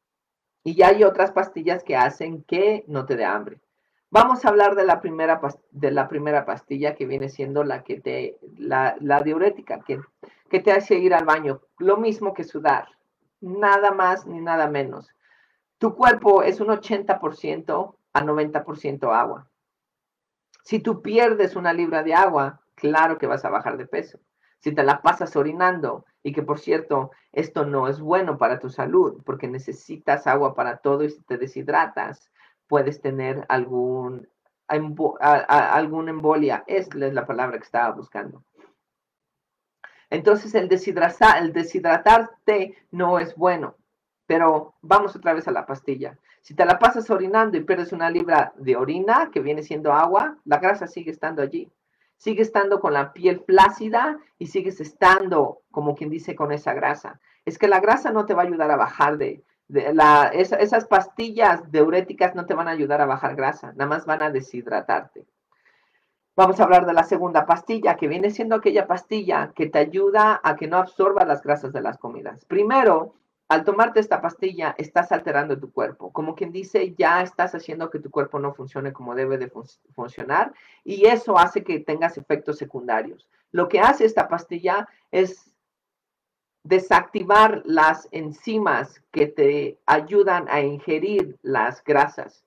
Y 0.65 0.75
ya 0.75 0.89
hay 0.89 1.05
otras 1.05 1.31
pastillas 1.31 1.85
que 1.85 1.97
hacen 1.97 2.43
que 2.43 2.85
no 2.89 3.07
te 3.07 3.17
dé 3.17 3.25
hambre. 3.25 3.61
Vamos 4.11 4.45
a 4.45 4.49
hablar 4.49 4.75
de 4.75 4.85
la 4.85 5.03
primera, 5.03 5.41
de 5.71 5.91
la 5.91 6.09
primera 6.09 6.47
pastilla 6.47 6.95
que 6.95 7.07
viene 7.07 7.29
siendo 7.29 7.63
la 7.63 7.85
que 7.85 8.01
te, 8.01 8.39
la, 8.57 8.97
diurética, 9.23 9.81
que, 9.81 10.01
que 10.49 10.61
te 10.61 10.73
hace 10.73 10.95
ir 10.95 11.13
al 11.13 11.27
baño. 11.27 11.61
Lo 11.79 11.99
mismo 11.99 12.33
que 12.33 12.45
sudar, 12.45 12.89
nada 13.41 13.91
más 13.91 14.27
ni 14.27 14.41
nada 14.41 14.67
menos. 14.69 15.15
Tu 15.77 15.95
cuerpo 15.95 16.43
es 16.43 16.61
un 16.61 16.69
80% 16.69 17.95
a 18.15 18.25
90% 18.25 19.15
agua. 19.15 19.47
Si 20.65 20.81
tú 20.81 21.03
pierdes 21.03 21.55
una 21.55 21.75
libra 21.75 22.03
de 22.03 22.15
agua, 22.15 22.63
claro 22.75 23.19
que 23.19 23.27
vas 23.27 23.45
a 23.45 23.51
bajar 23.51 23.77
de 23.77 23.87
peso. 23.87 24.19
Si 24.61 24.75
te 24.75 24.83
la 24.83 25.03
pasas 25.03 25.37
orinando, 25.37 26.07
y 26.23 26.33
que 26.33 26.43
por 26.43 26.59
cierto, 26.59 27.11
esto 27.33 27.65
no 27.65 27.89
es 27.89 28.01
bueno 28.01 28.39
para 28.39 28.59
tu 28.59 28.71
salud, 28.71 29.23
porque 29.25 29.49
necesitas 29.49 30.27
agua 30.27 30.55
para 30.55 30.79
todo 30.79 31.05
y 31.05 31.11
si 31.11 31.21
te 31.23 31.37
deshidratas, 31.37 32.31
puedes 32.69 33.01
tener 33.01 33.45
algún, 33.49 34.29
embolia. 34.69 36.65
Es 36.67 36.95
la 36.95 37.27
palabra 37.27 37.59
que 37.59 37.65
estaba 37.65 37.95
buscando. 37.95 38.45
Entonces, 40.11 40.55
el, 40.55 40.69
el 40.71 41.53
deshidratarte 41.53 42.77
no 42.93 43.19
es 43.19 43.35
bueno. 43.35 43.77
Pero 44.27 44.75
vamos 44.83 45.17
otra 45.17 45.33
vez 45.33 45.49
a 45.49 45.53
la 45.53 45.67
pastilla. 45.67 46.19
Si 46.43 46.55
te 46.55 46.65
la 46.65 46.79
pasas 46.79 47.11
orinando 47.11 47.57
y 47.57 47.65
pierdes 47.65 47.93
una 47.93 48.11
libra 48.11 48.53
de 48.57 48.77
orina, 48.77 49.31
que 49.33 49.41
viene 49.41 49.63
siendo 49.63 49.93
agua, 49.93 50.37
la 50.45 50.59
grasa 50.59 50.87
sigue 50.87 51.11
estando 51.11 51.43
allí. 51.43 51.71
Sigue 52.17 52.43
estando 52.43 52.81
con 52.81 52.93
la 52.93 53.13
piel 53.13 53.41
flácida 53.47 54.19
y 54.39 54.49
sigues 54.49 54.81
estando, 54.81 55.63
como 55.71 55.95
quien 55.95 56.11
dice, 56.11 56.35
con 56.35 56.53
esa 56.53 56.75
grasa. 56.75 57.21
Es 57.45 57.59
que 57.59 57.69
la 57.69 57.81
grasa 57.81 58.11
no 58.13 58.27
te 58.27 58.35
va 58.35 58.43
a 58.43 58.47
ayudar 58.47 58.71
a 58.71 58.77
bajar 58.77 59.17
de, 59.19 59.43
esas 59.69 60.87
pastillas 60.87 61.71
diuréticas 61.71 62.35
no 62.35 62.47
te 62.47 62.55
van 62.55 62.69
a 62.69 62.73
ayudar 62.73 63.01
a 63.01 63.07
bajar 63.07 63.37
grasa, 63.37 63.73
nada 63.73 63.87
más 63.87 64.07
van 64.07 64.23
a 64.23 64.31
deshidratarte. 64.31 65.27
Vamos 66.37 66.61
a 66.61 66.65
hablar 66.65 66.87
de 66.87 66.93
la 66.93 67.03
segunda 67.03 67.47
pastilla, 67.47 67.97
que 67.97 68.07
viene 68.07 68.31
siendo 68.31 68.55
aquella 68.55 68.87
pastilla 68.87 69.53
que 69.55 69.67
te 69.67 69.81
ayuda 69.81 70.41
a 70.43 70.55
que 70.55 70.69
no 70.69 70.77
absorba 70.77 71.25
las 71.25 71.43
grasas 71.43 71.73
de 71.73 71.81
las 71.81 71.99
comidas. 71.99 72.45
Primero, 72.45 73.15
al 73.49 73.65
tomarte 73.65 73.99
esta 73.99 74.21
pastilla, 74.21 74.75
estás 74.79 75.11
alterando 75.11 75.59
tu 75.59 75.73
cuerpo. 75.73 76.13
Como 76.13 76.35
quien 76.35 76.53
dice, 76.53 76.95
ya 76.97 77.23
estás 77.23 77.55
haciendo 77.55 77.91
que 77.91 77.99
tu 77.99 78.11
cuerpo 78.11 78.39
no 78.39 78.53
funcione 78.55 78.93
como 78.93 79.15
debe 79.15 79.39
de 79.39 79.51
funcionar 79.95 80.53
y 80.85 81.07
eso 81.07 81.39
hace 81.39 81.65
que 81.65 81.81
tengas 81.81 82.19
efectos 82.19 82.59
secundarios. 82.59 83.27
Lo 83.51 83.69
que 83.69 83.81
hace 83.81 84.05
esta 84.05 84.29
pastilla 84.29 84.87
es 85.11 85.51
desactivar 86.69 87.63
las 87.65 88.09
enzimas 88.13 89.03
que 89.11 89.27
te 89.27 89.79
ayudan 89.87 90.47
a 90.51 90.61
ingerir 90.61 91.39
las 91.43 91.83
grasas. 91.83 92.45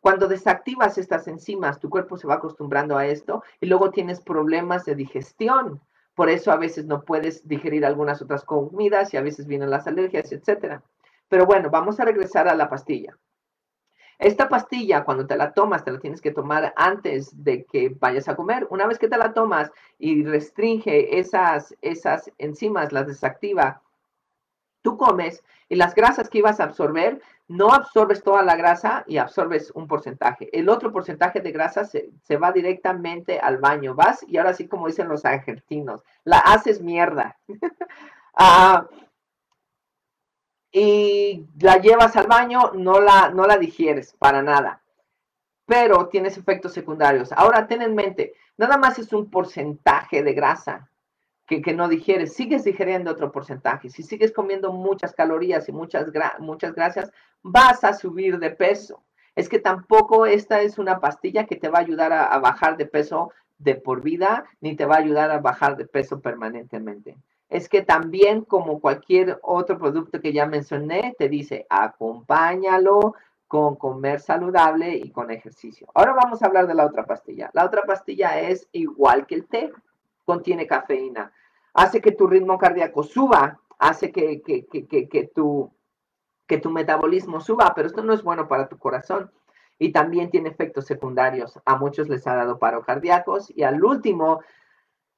Cuando 0.00 0.28
desactivas 0.28 0.98
estas 0.98 1.26
enzimas, 1.26 1.80
tu 1.80 1.88
cuerpo 1.88 2.18
se 2.18 2.26
va 2.26 2.34
acostumbrando 2.34 2.98
a 2.98 3.06
esto 3.06 3.42
y 3.60 3.66
luego 3.66 3.90
tienes 3.90 4.20
problemas 4.20 4.84
de 4.84 4.94
digestión. 4.94 5.80
Por 6.14 6.28
eso 6.28 6.52
a 6.52 6.56
veces 6.56 6.84
no 6.84 7.02
puedes 7.02 7.48
digerir 7.48 7.86
algunas 7.86 8.20
otras 8.20 8.44
comidas 8.44 9.14
y 9.14 9.16
a 9.16 9.22
veces 9.22 9.46
vienen 9.46 9.70
las 9.70 9.86
alergias, 9.86 10.30
etc. 10.32 10.80
Pero 11.28 11.46
bueno, 11.46 11.70
vamos 11.70 11.98
a 11.98 12.04
regresar 12.04 12.48
a 12.48 12.54
la 12.54 12.68
pastilla. 12.68 13.16
Esta 14.22 14.48
pastilla, 14.48 15.02
cuando 15.02 15.26
te 15.26 15.36
la 15.36 15.52
tomas, 15.52 15.84
te 15.84 15.90
la 15.90 15.98
tienes 15.98 16.20
que 16.20 16.30
tomar 16.30 16.72
antes 16.76 17.42
de 17.42 17.64
que 17.64 17.88
vayas 17.88 18.28
a 18.28 18.36
comer. 18.36 18.68
Una 18.70 18.86
vez 18.86 19.00
que 19.00 19.08
te 19.08 19.18
la 19.18 19.34
tomas 19.34 19.72
y 19.98 20.24
restringe 20.24 21.18
esas, 21.18 21.74
esas 21.82 22.30
enzimas, 22.38 22.92
las 22.92 23.08
desactiva, 23.08 23.82
tú 24.80 24.96
comes 24.96 25.42
y 25.68 25.74
las 25.74 25.96
grasas 25.96 26.30
que 26.30 26.38
ibas 26.38 26.60
a 26.60 26.64
absorber, 26.64 27.20
no 27.48 27.72
absorbes 27.72 28.22
toda 28.22 28.44
la 28.44 28.54
grasa 28.54 29.02
y 29.08 29.16
absorbes 29.16 29.72
un 29.72 29.88
porcentaje. 29.88 30.56
El 30.56 30.68
otro 30.68 30.92
porcentaje 30.92 31.40
de 31.40 31.50
grasa 31.50 31.84
se, 31.84 32.36
va 32.36 32.52
directamente 32.52 33.40
al 33.40 33.58
baño. 33.58 33.96
Vas 33.96 34.24
y 34.28 34.36
ahora 34.36 34.54
sí, 34.54 34.68
como 34.68 34.86
dicen 34.86 35.08
los 35.08 35.24
argentinos, 35.24 36.04
la 36.24 36.38
haces 36.38 36.80
mierda. 36.80 37.38
Ah, 38.34 38.86
y 40.72 41.46
la 41.60 41.76
llevas 41.76 42.16
al 42.16 42.26
baño, 42.26 42.72
no 42.74 42.98
la, 43.00 43.30
no 43.30 43.46
la 43.46 43.58
digieres 43.58 44.14
para 44.18 44.42
nada, 44.42 44.82
pero 45.66 46.08
tienes 46.08 46.38
efectos 46.38 46.72
secundarios. 46.72 47.30
Ahora 47.32 47.66
ten 47.66 47.82
en 47.82 47.94
mente, 47.94 48.32
nada 48.56 48.78
más 48.78 48.98
es 48.98 49.12
un 49.12 49.30
porcentaje 49.30 50.22
de 50.22 50.32
grasa 50.32 50.88
que, 51.46 51.60
que 51.60 51.74
no 51.74 51.88
digieres, 51.88 52.34
sigues 52.34 52.64
digeriendo 52.64 53.10
otro 53.10 53.30
porcentaje. 53.30 53.90
Si 53.90 54.02
sigues 54.02 54.32
comiendo 54.32 54.72
muchas 54.72 55.12
calorías 55.12 55.68
y 55.68 55.72
muchas, 55.72 56.06
muchas 56.38 56.74
grasas, 56.74 57.12
vas 57.42 57.84
a 57.84 57.92
subir 57.92 58.38
de 58.38 58.50
peso. 58.50 59.04
Es 59.36 59.48
que 59.50 59.58
tampoco 59.58 60.24
esta 60.24 60.62
es 60.62 60.78
una 60.78 61.00
pastilla 61.00 61.44
que 61.44 61.56
te 61.56 61.68
va 61.68 61.78
a 61.78 61.82
ayudar 61.82 62.12
a 62.12 62.38
bajar 62.38 62.76
de 62.76 62.86
peso 62.86 63.30
de 63.58 63.74
por 63.74 64.02
vida, 64.02 64.44
ni 64.60 64.74
te 64.74 64.86
va 64.86 64.96
a 64.96 64.98
ayudar 64.98 65.30
a 65.30 65.38
bajar 65.38 65.76
de 65.76 65.86
peso 65.86 66.20
permanentemente 66.20 67.16
es 67.52 67.68
que 67.68 67.82
también 67.82 68.46
como 68.46 68.80
cualquier 68.80 69.38
otro 69.42 69.78
producto 69.78 70.22
que 70.22 70.32
ya 70.32 70.46
mencioné, 70.46 71.14
te 71.18 71.28
dice 71.28 71.66
acompáñalo 71.68 73.14
con 73.46 73.76
comer 73.76 74.20
saludable 74.20 74.96
y 74.96 75.10
con 75.10 75.30
ejercicio. 75.30 75.86
Ahora 75.92 76.14
vamos 76.14 76.42
a 76.42 76.46
hablar 76.46 76.66
de 76.66 76.74
la 76.74 76.86
otra 76.86 77.04
pastilla. 77.04 77.50
La 77.52 77.66
otra 77.66 77.82
pastilla 77.82 78.40
es 78.40 78.66
igual 78.72 79.26
que 79.26 79.34
el 79.34 79.46
té, 79.46 79.70
contiene 80.24 80.66
cafeína. 80.66 81.30
Hace 81.74 82.00
que 82.00 82.12
tu 82.12 82.26
ritmo 82.26 82.56
cardíaco 82.56 83.02
suba, 83.02 83.60
hace 83.78 84.10
que, 84.10 84.40
que, 84.40 84.64
que, 84.64 85.06
que, 85.06 85.30
tu, 85.34 85.70
que 86.46 86.56
tu 86.56 86.70
metabolismo 86.70 87.42
suba, 87.42 87.74
pero 87.76 87.86
esto 87.86 88.02
no 88.02 88.14
es 88.14 88.22
bueno 88.22 88.48
para 88.48 88.70
tu 88.70 88.78
corazón 88.78 89.30
y 89.78 89.92
también 89.92 90.30
tiene 90.30 90.48
efectos 90.48 90.86
secundarios. 90.86 91.60
A 91.66 91.76
muchos 91.76 92.08
les 92.08 92.26
ha 92.26 92.34
dado 92.34 92.58
paro 92.58 92.82
cardíacos 92.82 93.52
y 93.54 93.62
al 93.62 93.84
último 93.84 94.40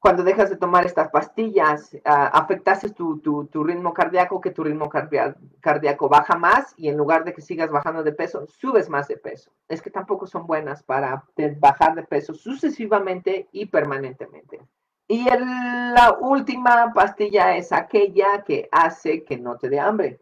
cuando 0.04 0.22
dejas 0.22 0.50
de 0.50 0.58
tomar 0.58 0.84
estas 0.84 1.08
pastillas, 1.08 1.94
uh, 1.94 1.98
afectases 2.04 2.94
tu, 2.94 3.48
ritmo 3.64 3.94
cardíaco, 3.94 4.38
que 4.38 4.50
tu 4.50 4.62
ritmo 4.62 4.90
cardíaco 4.90 6.10
baja 6.10 6.36
más 6.36 6.74
y 6.76 6.90
en 6.90 6.98
lugar 6.98 7.24
de 7.24 7.32
que 7.32 7.40
sigas 7.40 7.70
bajando 7.70 8.02
de 8.02 8.12
peso, 8.12 8.46
subes 8.46 8.90
más 8.90 9.08
de 9.08 9.16
peso. 9.16 9.50
Es 9.66 9.80
que 9.80 9.88
tampoco 9.88 10.26
son 10.26 10.46
buenas 10.46 10.82
para 10.82 11.24
bajar 11.58 11.94
de 11.94 12.02
peso 12.02 12.34
sucesivamente 12.34 13.48
y 13.50 13.64
permanentemente. 13.64 14.60
Y 15.08 15.24
la 15.24 16.18
última 16.20 16.92
pastilla 16.92 17.56
es 17.56 17.72
aquella 17.72 18.44
que 18.44 18.68
hace 18.72 19.24
que 19.24 19.38
no 19.38 19.56
te 19.56 19.70
dé 19.70 19.80
hambre. 19.80 20.20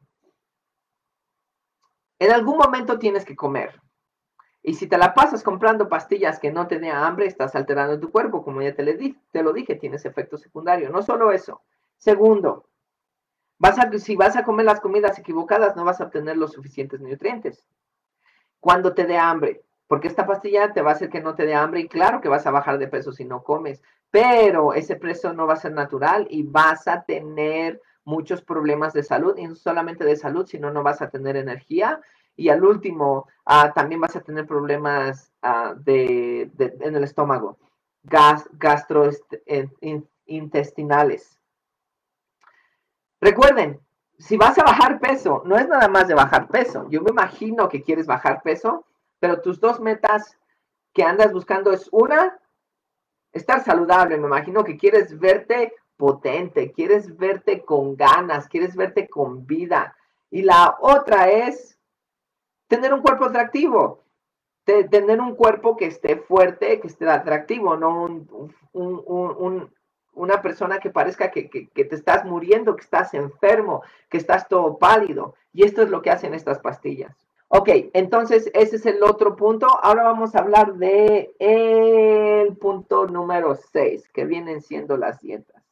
En 2.21 2.31
algún 2.31 2.57
momento 2.57 3.01
tienes 3.01 3.25
que 3.25 3.35
comer. 3.35 3.83
Y 4.63 4.75
si 4.75 4.87
te 4.87 4.97
la 4.97 5.13
pasas 5.13 5.43
comprando 5.43 5.89
pastillas 5.89 6.39
que 6.39 6.53
no 6.53 6.69
te 6.69 6.79
den 6.79 6.93
hambre, 6.93 7.27
estás 7.27 7.57
alterando 7.57 7.99
tu 7.99 8.13
cuerpo, 8.13 8.45
como 8.45 8.63
ya 8.63 8.75
te, 8.75 8.85
le 8.85 9.17
te 9.33 9.43
lo 9.43 9.53
dije, 9.53 9.75
tienes 9.75 10.05
efecto 10.05 10.39
secundario. 10.39 10.89
No 10.91 11.03
solo 11.03 11.33
eso. 11.33 11.63
Segundo, 11.97 12.69
vas 13.59 13.79
a, 13.79 13.91
si 13.99 14.15
vas 14.15 14.37
a 14.37 14.45
comer 14.45 14.67
las 14.67 14.81
comidas 14.81 15.19
equivocadas, 15.19 15.75
no 15.75 15.85
vas 15.85 16.01
a 16.01 16.05
obtener 16.05 16.37
los 16.37 16.53
suficientes 16.53 17.01
nutrientes. 17.01 17.67
Cuando 18.61 18.95
te 18.95 19.05
dé 19.05 19.19
hambre, 19.19 19.63
porque 19.89 20.07
esta 20.07 20.27
pastilla 20.27 20.73
te 20.73 20.81
va 20.81 20.93
a 20.93 20.95
hacer 20.95 21.11
que 21.11 21.21
no 21.21 21.35
te 21.35 21.45
dé 21.45 21.55
hambre 21.55 21.81
y 21.81 21.89
claro 21.89 22.21
que 22.21 22.29
vas 22.29 22.47
a 22.47 22.53
bajar 22.53 22.79
de 22.79 22.89
peso 22.89 23.13
si 23.13 23.25
no 23.25 23.43
comes, 23.43 23.83
pero 24.13 24.75
ese 24.75 24.95
peso 24.95 25.33
no 25.33 25.47
va 25.47 25.55
a 25.55 25.57
ser 25.57 25.73
natural 25.73 26.29
y 26.31 26.45
vas 26.45 26.87
a 26.87 27.03
tener 27.03 27.81
muchos 28.05 28.43
problemas 28.43 28.93
de 28.93 29.03
salud, 29.03 29.37
y 29.37 29.47
no 29.47 29.55
solamente 29.55 30.05
de 30.05 30.17
salud, 30.17 30.47
sino 30.47 30.71
no 30.71 30.83
vas 30.83 31.03
a 31.03 31.11
tener 31.11 31.37
energía 31.37 32.01
y 32.37 32.49
al 32.49 32.65
último, 32.65 33.29
ah, 33.45 33.73
también 33.73 34.01
vas 34.01 34.17
a 34.17 34.23
tener 34.23 34.47
problemas 34.47 35.31
ah, 35.43 35.75
de, 35.77 36.51
en 36.59 36.97
el 36.97 37.05
estómago, 37.05 37.59
gas, 38.03 38.49
gastrointestinales. 38.53 41.39
Recuerden, 43.21 43.81
si 44.19 44.37
vas 44.37 44.59
a 44.59 44.65
bajar 44.65 45.01
peso, 45.01 45.43
no 45.45 45.57
es 45.57 45.69
nada 45.69 45.89
más 45.89 46.09
de 46.09 46.15
bajar 46.15 46.49
peso. 46.49 46.89
Yo 46.91 47.03
me 47.03 47.11
imagino 47.11 47.69
que 47.69 47.83
quieres 47.83 48.07
bajar 48.07 48.43
peso, 48.43 48.85
pero 49.21 49.41
tus 49.41 49.61
dos 49.61 49.81
metas 49.81 50.39
que 50.93 51.03
andas 51.03 51.33
buscando 51.33 51.73
es 51.73 51.89
una, 51.93 52.39
estar 53.33 53.65
saludable. 53.65 54.19
Me 54.19 54.27
imagino 54.27 54.65
que 54.65 54.77
quieres 54.77 55.19
verte 55.19 55.73
potente, 55.97 56.73
quieres 56.73 57.17
verte 57.17 57.65
con 57.65 57.97
ganas, 57.97 58.49
quieres 58.49 58.75
verte 58.75 59.09
con 59.09 59.47
vida. 59.47 59.97
Y 60.31 60.43
la 60.43 60.77
otra 60.81 61.31
es 61.31 61.79
tener 62.73 62.95
un 62.95 63.03
cuerpo 63.03 63.27
atractivo, 63.27 64.03
tener 64.65 65.21
un 65.21 65.35
cuerpo 65.35 65.77
que 65.77 65.85
esté 65.85 66.17
fuerte, 66.17 66.81
que 66.81 66.87
esté 66.87 67.07
atractivo, 67.07 67.77
no 67.77 68.27
una 70.15 70.41
persona 70.41 70.79
que 70.79 70.89
parezca 70.89 71.31
que, 71.31 71.51
te 71.75 71.95
estás 71.95 72.25
muriendo, 72.25 72.75
que 72.75 72.85
estás 72.85 73.13
enfermo, 73.13 73.83
que 74.09 74.17
estás 74.17 74.49
todo 74.49 74.79
pálido. 74.79 75.35
Y 75.53 75.65
esto 75.65 75.83
es 75.83 75.91
lo 75.91 76.01
que 76.01 76.09
hacen 76.13 76.33
estas 76.33 76.61
pastillas. 76.61 77.15
Ok, 77.49 77.69
entonces 77.93 78.51
ese 78.55 78.77
es 78.77 78.87
el 78.87 79.03
otro 79.03 79.37
punto. 79.37 79.67
Ahora 79.83 80.05
vamos 80.05 80.35
a 80.35 80.39
hablar 80.39 80.77
de 80.77 81.35
el 81.41 82.57
punto 82.57 83.07
número 83.07 83.55
6, 83.55 84.09
que 84.09 84.25
vienen 84.25 84.63
siendo 84.63 84.97
las 84.97 85.21
dietas. 85.21 85.63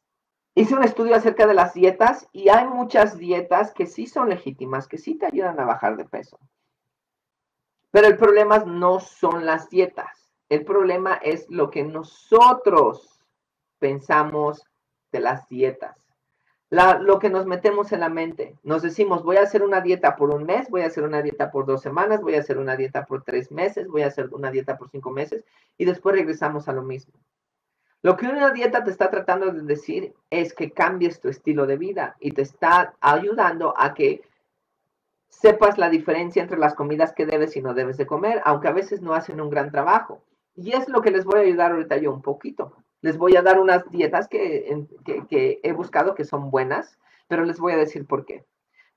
Hice 0.54 0.74
un 0.74 0.84
estudio 0.84 1.14
acerca 1.14 1.46
de 1.46 1.54
las 1.54 1.72
dietas 1.72 2.28
y 2.32 2.50
hay 2.50 2.66
muchas 2.66 3.16
dietas 3.16 3.72
que 3.72 3.86
sí 3.86 4.06
son 4.06 4.28
legítimas, 4.28 4.86
que 4.86 4.98
sí 4.98 5.14
te 5.14 5.24
ayudan 5.24 5.58
a 5.58 5.64
bajar 5.64 5.96
de 5.96 6.04
peso. 6.04 6.38
Pero 7.90 8.06
el 8.06 8.16
problema 8.16 8.58
no 8.60 9.00
son 9.00 9.46
las 9.46 9.68
dietas. 9.68 10.32
El 10.48 10.64
problema 10.64 11.14
es 11.14 11.48
lo 11.48 11.70
que 11.70 11.82
nosotros 11.82 13.20
pensamos 13.78 14.64
de 15.12 15.20
las 15.20 15.48
dietas 15.48 16.00
lo 16.70 17.18
que 17.18 17.30
nos 17.30 17.46
metemos 17.46 17.90
en 17.92 18.00
la 18.00 18.08
mente. 18.08 18.56
Nos 18.62 18.82
decimos, 18.82 19.24
voy 19.24 19.36
a 19.36 19.42
hacer 19.42 19.62
una 19.62 19.80
dieta 19.80 20.14
por 20.14 20.30
un 20.30 20.44
mes, 20.44 20.70
voy 20.70 20.82
a 20.82 20.86
hacer 20.86 21.02
una 21.02 21.20
dieta 21.20 21.50
por 21.50 21.66
dos 21.66 21.82
semanas, 21.82 22.20
voy 22.20 22.36
a 22.36 22.40
hacer 22.40 22.58
una 22.58 22.76
dieta 22.76 23.06
por 23.06 23.24
tres 23.24 23.50
meses, 23.50 23.88
voy 23.88 24.02
a 24.02 24.06
hacer 24.06 24.28
una 24.32 24.50
dieta 24.52 24.78
por 24.78 24.88
cinco 24.88 25.10
meses 25.10 25.44
y 25.76 25.84
después 25.84 26.14
regresamos 26.14 26.68
a 26.68 26.72
lo 26.72 26.82
mismo. 26.82 27.14
Lo 28.02 28.16
que 28.16 28.26
una 28.26 28.52
dieta 28.52 28.84
te 28.84 28.90
está 28.90 29.10
tratando 29.10 29.52
de 29.52 29.62
decir 29.62 30.14
es 30.30 30.54
que 30.54 30.70
cambies 30.70 31.20
tu 31.20 31.28
estilo 31.28 31.66
de 31.66 31.76
vida 31.76 32.16
y 32.20 32.30
te 32.30 32.42
está 32.42 32.94
ayudando 33.00 33.74
a 33.76 33.92
que 33.92 34.22
sepas 35.30 35.78
la 35.78 35.88
diferencia 35.88 36.42
entre 36.42 36.58
las 36.58 36.74
comidas 36.74 37.14
que 37.14 37.24
debes 37.24 37.56
y 37.56 37.62
no 37.62 37.72
debes 37.72 37.96
de 37.96 38.06
comer, 38.06 38.42
aunque 38.44 38.68
a 38.68 38.72
veces 38.72 39.00
no 39.00 39.14
hacen 39.14 39.40
un 39.40 39.48
gran 39.48 39.70
trabajo. 39.70 40.22
Y 40.54 40.72
es 40.72 40.88
lo 40.88 41.00
que 41.00 41.10
les 41.10 41.24
voy 41.24 41.38
a 41.40 41.42
ayudar 41.44 41.72
ahorita 41.72 41.96
yo 41.96 42.12
un 42.12 42.20
poquito. 42.20 42.76
Les 43.00 43.16
voy 43.16 43.36
a 43.36 43.42
dar 43.42 43.58
unas 43.58 43.88
dietas 43.90 44.28
que, 44.28 44.86
he 45.30 45.72
buscado 45.72 46.14
que 46.14 46.24
son 46.24 46.50
buenas, 46.50 46.98
pero 47.28 47.44
les 47.44 47.58
voy 47.58 47.72
a 47.72 47.78
decir 47.78 48.06
por 48.06 48.26
qué. 48.26 48.44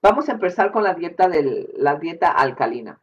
Vamos 0.02 0.28
a 0.28 0.34
empezar 0.34 0.72
con 0.74 0.84
la 0.84 0.96
dieta, 0.96 1.30
de 1.30 1.70
la 1.78 1.96
dieta 1.96 2.32
alcalina. 2.32 3.00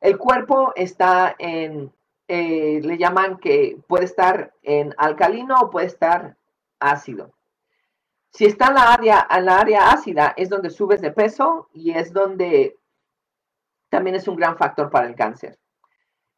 El 0.00 0.18
cuerpo 0.18 0.72
está 0.76 1.34
en, 1.38 1.92
eh, 2.28 2.80
le 2.82 2.98
llaman 2.98 3.38
que 3.38 3.78
puede 3.88 4.04
estar 4.04 4.52
en 4.62 4.94
alcalino 4.98 5.56
o 5.60 5.70
puede 5.70 5.86
estar 5.86 6.36
ácido. 6.78 7.32
Si 8.32 8.44
está 8.44 8.68
en 8.68 8.74
la 9.46 9.60
área, 9.60 9.90
ácida, 9.90 10.34
es 10.36 10.48
donde 10.48 10.70
subes 10.70 11.00
de 11.00 11.10
peso 11.10 11.68
y 11.72 11.92
es 11.92 12.12
donde 12.12 12.78
también 13.88 14.16
es 14.16 14.28
un 14.28 14.36
gran 14.36 14.56
factor 14.56 14.90
para 14.90 15.06
el 15.06 15.14
cáncer. 15.14 15.58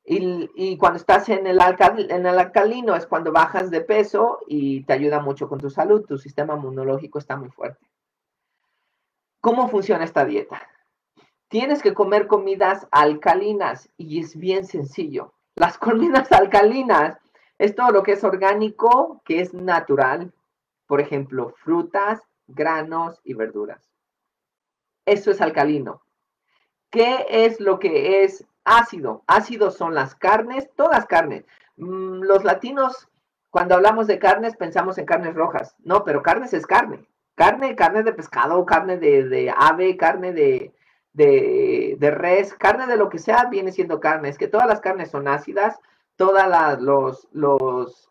Y, 0.04 0.78
cuando 0.78 0.96
estás 0.96 1.28
en 1.28 1.46
el 1.46 1.60
alcalino 1.60 2.94
es 2.94 3.06
cuando 3.06 3.30
bajas 3.30 3.70
de 3.70 3.82
peso 3.82 4.38
y 4.46 4.84
te 4.84 4.94
ayuda 4.94 5.20
mucho 5.20 5.48
con 5.48 5.58
tu 5.58 5.68
salud, 5.68 6.06
tu 6.06 6.16
sistema 6.16 6.54
inmunológico 6.54 7.18
está 7.18 7.36
muy 7.36 7.50
fuerte. 7.50 7.86
¿Cómo 9.40 9.68
funciona 9.68 10.04
esta 10.04 10.24
dieta? 10.24 10.66
Tienes 11.48 11.82
que 11.82 11.94
comer 11.94 12.26
comidas 12.26 12.86
alcalinas 12.90 13.88
y 13.96 14.20
es 14.20 14.36
bien 14.36 14.64
sencillo. 14.64 15.34
Las 15.56 15.78
comidas 15.78 16.30
alcalinas 16.32 17.18
es 17.58 17.74
todo 17.74 17.90
lo 17.90 18.02
que 18.02 18.12
es 18.12 18.24
orgánico, 18.24 19.20
que 19.24 19.40
es 19.40 19.54
natural. 19.54 20.32
Por 20.88 21.00
ejemplo, 21.00 21.54
frutas, 21.62 22.20
granos 22.48 23.20
y 23.22 23.34
verduras. 23.34 23.88
Eso 25.06 25.30
es 25.30 25.40
alcalino. 25.40 26.02
¿Qué 26.90 27.26
es 27.30 27.60
lo 27.60 27.78
que 27.78 28.24
es 28.24 28.44
ácido. 28.68 29.24
Ácidos 29.26 29.76
son 29.76 29.94
las 29.94 30.14
carnes, 30.14 30.68
todas 30.76 31.06
carnes. 31.06 31.44
Mm, 31.76 32.22
los 32.22 32.44
latinos, 32.44 33.08
cuando 33.50 33.74
hablamos 33.74 34.06
de 34.06 34.18
carnes, 34.18 34.56
pensamos 34.56 34.98
en 34.98 35.06
carnes 35.06 35.34
rojas. 35.34 35.74
No, 35.84 36.04
pero 36.04 36.22
carnes 36.22 36.52
es 36.52 36.66
carne. 36.66 37.06
Carne, 37.34 37.76
carne 37.76 38.02
de 38.02 38.12
pescado, 38.12 38.64
carne 38.66 38.98
de, 38.98 39.52
ave, 39.56 39.96
carne 39.96 40.32
de, 40.32 40.74
de, 41.12 42.10
res, 42.10 42.52
carne 42.54 42.86
de 42.86 42.96
lo 42.96 43.08
que 43.08 43.18
sea, 43.18 43.44
viene 43.44 43.72
siendo 43.72 44.00
carne. 44.00 44.28
Es 44.28 44.38
que 44.38 44.48
todas 44.48 44.66
las 44.66 44.80
carnes 44.80 45.10
son 45.10 45.28
ácidas, 45.28 45.78
todas 46.16 46.48
las, 46.48 46.80
los, 46.80 47.28
los, 47.32 48.07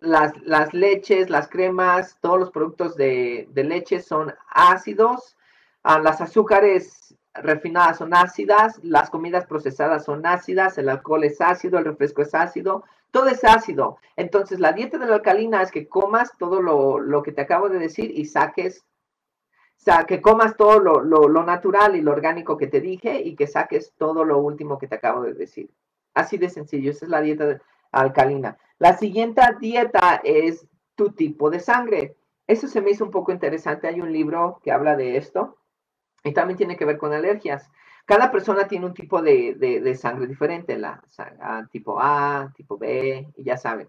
las, 0.00 0.32
las 0.42 0.72
leches, 0.72 1.30
las 1.30 1.48
cremas, 1.48 2.18
todos 2.20 2.38
los 2.38 2.50
productos 2.50 2.96
de, 2.96 3.48
leche 3.54 4.00
son 4.00 4.34
ácidos. 4.48 5.36
Ah, 5.82 5.98
las 5.98 6.20
azúcares 6.20 7.14
refinadas 7.34 7.98
son 7.98 8.12
ácidas, 8.14 8.80
las 8.82 9.08
comidas 9.08 9.46
procesadas 9.46 10.04
son 10.04 10.26
ácidas, 10.26 10.78
el 10.78 10.88
alcohol 10.88 11.24
es 11.24 11.40
ácido, 11.40 11.78
el 11.78 11.84
refresco 11.84 12.22
es 12.22 12.34
ácido, 12.34 12.84
todo 13.10 13.28
es 13.28 13.44
ácido. 13.44 13.98
Entonces, 14.16 14.58
la 14.58 14.72
dieta 14.72 14.98
de 14.98 15.06
la 15.06 15.16
alcalina 15.16 15.62
es 15.62 15.70
que 15.70 15.88
comas 15.88 16.36
todo 16.38 16.60
lo, 16.60 17.22
que 17.22 17.32
te 17.32 17.42
acabo 17.42 17.68
de 17.68 17.78
decir 17.78 18.10
y 18.14 18.24
saques, 18.24 18.84
o 19.78 19.82
sea, 19.82 20.04
que 20.04 20.20
comas 20.20 20.56
todo 20.56 20.78
lo, 20.80 21.02
lo, 21.02 21.42
natural 21.44 21.96
y 21.96 22.02
lo 22.02 22.12
orgánico 22.12 22.56
que 22.56 22.66
te 22.66 22.80
dije 22.80 23.20
y 23.22 23.34
que 23.36 23.46
saques 23.46 23.94
todo 23.96 24.24
lo 24.24 24.38
último 24.38 24.78
que 24.78 24.88
te 24.88 24.96
acabo 24.96 25.22
de 25.22 25.34
decir. 25.34 25.70
Así 26.14 26.36
de 26.36 26.50
sencillo, 26.50 26.90
esa 26.90 27.06
es 27.06 27.10
la 27.10 27.20
dieta 27.20 27.60
alcalina. 27.92 28.58
La 28.80 28.96
siguiente 28.96 29.42
dieta 29.60 30.22
es 30.24 30.66
tu 30.94 31.12
tipo 31.12 31.50
de 31.50 31.60
sangre. 31.60 32.16
Eso 32.46 32.66
se 32.66 32.80
me 32.80 32.90
hizo 32.90 33.04
un 33.04 33.10
poco 33.10 33.30
interesante. 33.30 33.86
Hay 33.86 34.00
un 34.00 34.10
libro 34.10 34.58
que 34.64 34.72
habla 34.72 34.96
de 34.96 35.18
esto 35.18 35.58
y 36.24 36.32
también 36.32 36.56
tiene 36.56 36.78
que 36.78 36.86
ver 36.86 36.96
con 36.96 37.12
alergias. 37.12 37.70
Cada 38.06 38.32
persona 38.32 38.66
tiene 38.66 38.86
un 38.86 38.94
tipo 38.94 39.20
de, 39.20 39.94
sangre 40.00 40.26
diferente, 40.26 40.78
la 40.78 41.02
tipo 41.70 42.00
A, 42.00 42.50
tipo 42.56 42.78
B, 42.78 43.28
y 43.36 43.44
ya 43.44 43.58
saben, 43.58 43.88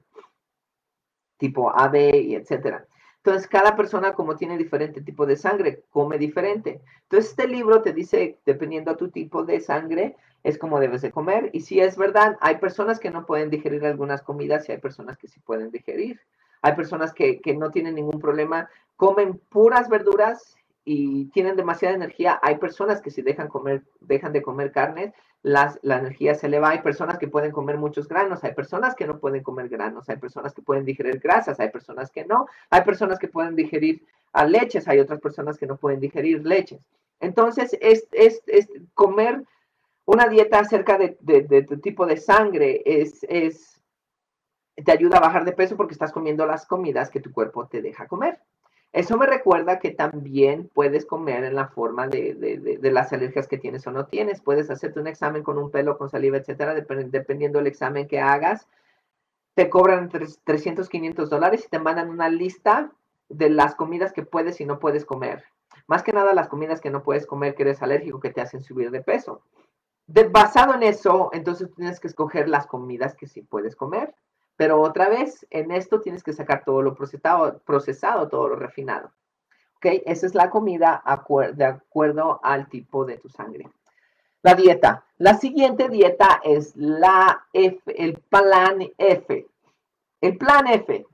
tipo 1.37 1.71
AB 1.71 1.95
y 1.95 2.35
etcétera. 2.35 2.85
Entonces, 3.23 3.47
cada 3.47 3.75
persona 3.75 4.13
como 4.13 4.35
tiene 4.35 4.57
diferente 4.57 5.01
tipo 5.01 5.27
de 5.27 5.35
sangre, 5.35 5.83
come 5.91 6.17
diferente. 6.17 6.81
Entonces, 7.03 7.29
este 7.31 7.47
libro 7.47 7.83
te 7.83 7.93
dice, 7.93 8.39
dependiendo 8.45 8.89
a 8.89 8.97
tu 8.97 9.09
tipo 9.09 9.43
de 9.43 9.59
sangre, 9.59 10.15
es 10.43 10.57
como 10.57 10.79
debes 10.79 11.03
de 11.03 11.11
comer. 11.11 11.51
Y 11.53 11.61
si 11.61 11.79
es 11.79 11.97
verdad, 11.97 12.37
hay 12.41 12.57
personas 12.57 12.99
que 12.99 13.11
no 13.11 13.27
pueden 13.27 13.51
digerir 13.51 13.85
algunas 13.85 14.23
comidas 14.23 14.67
y 14.67 14.71
hay 14.71 14.79
personas 14.79 15.17
que 15.17 15.27
sí 15.27 15.39
pueden 15.39 15.69
digerir. 15.69 16.19
Hay 16.63 16.73
personas 16.73 17.13
que, 17.13 17.41
que 17.41 17.55
no 17.55 17.69
tienen 17.69 17.93
ningún 17.93 18.19
problema, 18.19 18.69
comen 18.95 19.39
puras 19.49 19.87
verduras 19.87 20.57
y 20.83 21.25
tienen 21.25 21.55
demasiada 21.55 21.95
energía. 21.95 22.39
Hay 22.41 22.57
personas 22.57 23.01
que 23.01 23.11
si 23.11 23.21
dejan, 23.21 23.47
comer, 23.47 23.83
dejan 23.99 24.33
de 24.33 24.41
comer 24.41 24.71
carne, 24.71 25.13
las, 25.43 25.79
la 25.81 25.99
energía 25.99 26.35
se 26.35 26.47
eleva. 26.47 26.69
Hay 26.69 26.81
personas 26.81 27.17
que 27.17 27.27
pueden 27.27 27.51
comer 27.51 27.77
muchos 27.77 28.07
granos, 28.07 28.43
hay 28.43 28.53
personas 28.53 28.95
que 28.95 29.07
no 29.07 29.19
pueden 29.19 29.43
comer 29.43 29.69
granos, 29.69 30.09
hay 30.09 30.17
personas 30.17 30.53
que 30.53 30.61
pueden 30.61 30.85
digerir 30.85 31.19
grasas, 31.19 31.59
hay 31.59 31.69
personas 31.69 32.11
que 32.11 32.25
no, 32.25 32.47
hay 32.69 32.81
personas 32.81 33.19
que 33.19 33.27
pueden 33.27 33.55
digerir 33.55 34.05
a 34.33 34.45
leches, 34.45 34.87
hay 34.87 34.99
otras 34.99 35.19
personas 35.19 35.57
que 35.57 35.67
no 35.67 35.77
pueden 35.77 35.99
digerir 35.99 36.45
leches. 36.45 36.81
Entonces, 37.19 37.77
es, 37.81 38.07
es, 38.11 38.41
es 38.47 38.67
comer 38.93 39.43
una 40.05 40.27
dieta 40.27 40.59
acerca 40.59 40.97
de, 40.97 41.17
de, 41.21 41.63
tu 41.63 41.79
tipo 41.79 42.05
de 42.05 42.17
sangre 42.17 42.81
es, 42.85 43.23
es, 43.29 43.81
te 44.75 44.91
ayuda 44.91 45.17
a 45.17 45.21
bajar 45.21 45.45
de 45.45 45.53
peso 45.53 45.77
porque 45.77 45.93
estás 45.93 46.11
comiendo 46.11 46.45
las 46.45 46.65
comidas 46.65 47.09
que 47.09 47.21
tu 47.21 47.31
cuerpo 47.31 47.67
te 47.67 47.81
deja 47.81 48.07
comer. 48.07 48.39
Eso 48.93 49.17
me 49.17 49.25
recuerda 49.25 49.79
que 49.79 49.91
también 49.91 50.69
puedes 50.73 51.05
comer 51.05 51.45
en 51.45 51.55
la 51.55 51.67
forma 51.67 52.07
de, 52.07 52.77
las 52.81 53.13
alergias 53.13 53.47
que 53.47 53.57
tienes 53.57 53.87
o 53.87 53.91
no 53.91 54.05
tienes. 54.05 54.41
Puedes 54.41 54.69
hacerte 54.69 54.99
un 54.99 55.07
examen 55.07 55.43
con 55.43 55.57
un 55.57 55.71
pelo, 55.71 55.97
con 55.97 56.09
saliva, 56.09 56.37
etcétera, 56.37 56.73
dependiendo 56.73 57.59
del 57.59 57.67
examen 57.67 58.07
que 58.07 58.19
hagas. 58.19 58.67
Te 59.53 59.69
cobran 59.69 60.09
300, 60.09 60.89
500 60.89 61.29
dólares 61.29 61.63
y 61.65 61.69
te 61.69 61.79
mandan 61.79 62.09
una 62.09 62.27
lista 62.27 62.91
de 63.29 63.49
las 63.49 63.75
comidas 63.75 64.11
que 64.11 64.23
puedes 64.23 64.59
y 64.59 64.65
no 64.65 64.79
puedes 64.79 65.05
comer. 65.05 65.45
Más 65.87 66.03
que 66.03 66.11
nada 66.11 66.33
las 66.33 66.49
comidas 66.49 66.81
que 66.81 66.89
no 66.89 67.01
puedes 67.01 67.25
comer, 67.25 67.55
que 67.55 67.63
eres 67.63 67.81
alérgico, 67.81 68.19
que 68.19 68.31
te 68.31 68.41
hacen 68.41 68.61
subir 68.61 68.91
de 68.91 69.01
peso. 69.01 69.41
basado 70.31 70.73
en 70.73 70.83
eso, 70.83 71.29
entonces 71.31 71.73
tienes 71.75 72.01
que 72.01 72.07
escoger 72.07 72.49
las 72.49 72.67
comidas 72.67 73.15
que 73.15 73.27
sí 73.27 73.41
puedes 73.41 73.77
comer. 73.77 74.13
Pero 74.55 74.81
otra 74.81 75.09
vez, 75.09 75.45
en 75.49 75.71
esto 75.71 76.01
tienes 76.01 76.23
que 76.23 76.33
sacar 76.33 76.63
todo 76.63 76.81
lo 76.81 76.93
procesado, 76.93 77.59
procesado 77.59 78.27
todo 78.29 78.49
lo 78.49 78.55
refinado. 78.55 79.11
¿Ok? 79.77 79.87
Esa 80.05 80.25
es 80.27 80.35
la 80.35 80.49
comida 80.49 81.03
de 81.53 81.65
acuerdo 81.65 82.39
al 82.43 82.67
tipo 82.69 83.05
de 83.05 83.17
tu 83.17 83.29
sangre. 83.29 83.69
La 84.43 84.55
dieta. 84.55 85.05
La 85.17 85.35
siguiente 85.35 85.87
dieta 85.89 86.41
es 86.43 86.75
la 86.75 87.47
F, 87.53 87.81
el 87.85 88.19
plan 88.19 88.79
F. 88.97 89.47
El 90.19 90.37
plan 90.37 90.67
F 90.67 91.05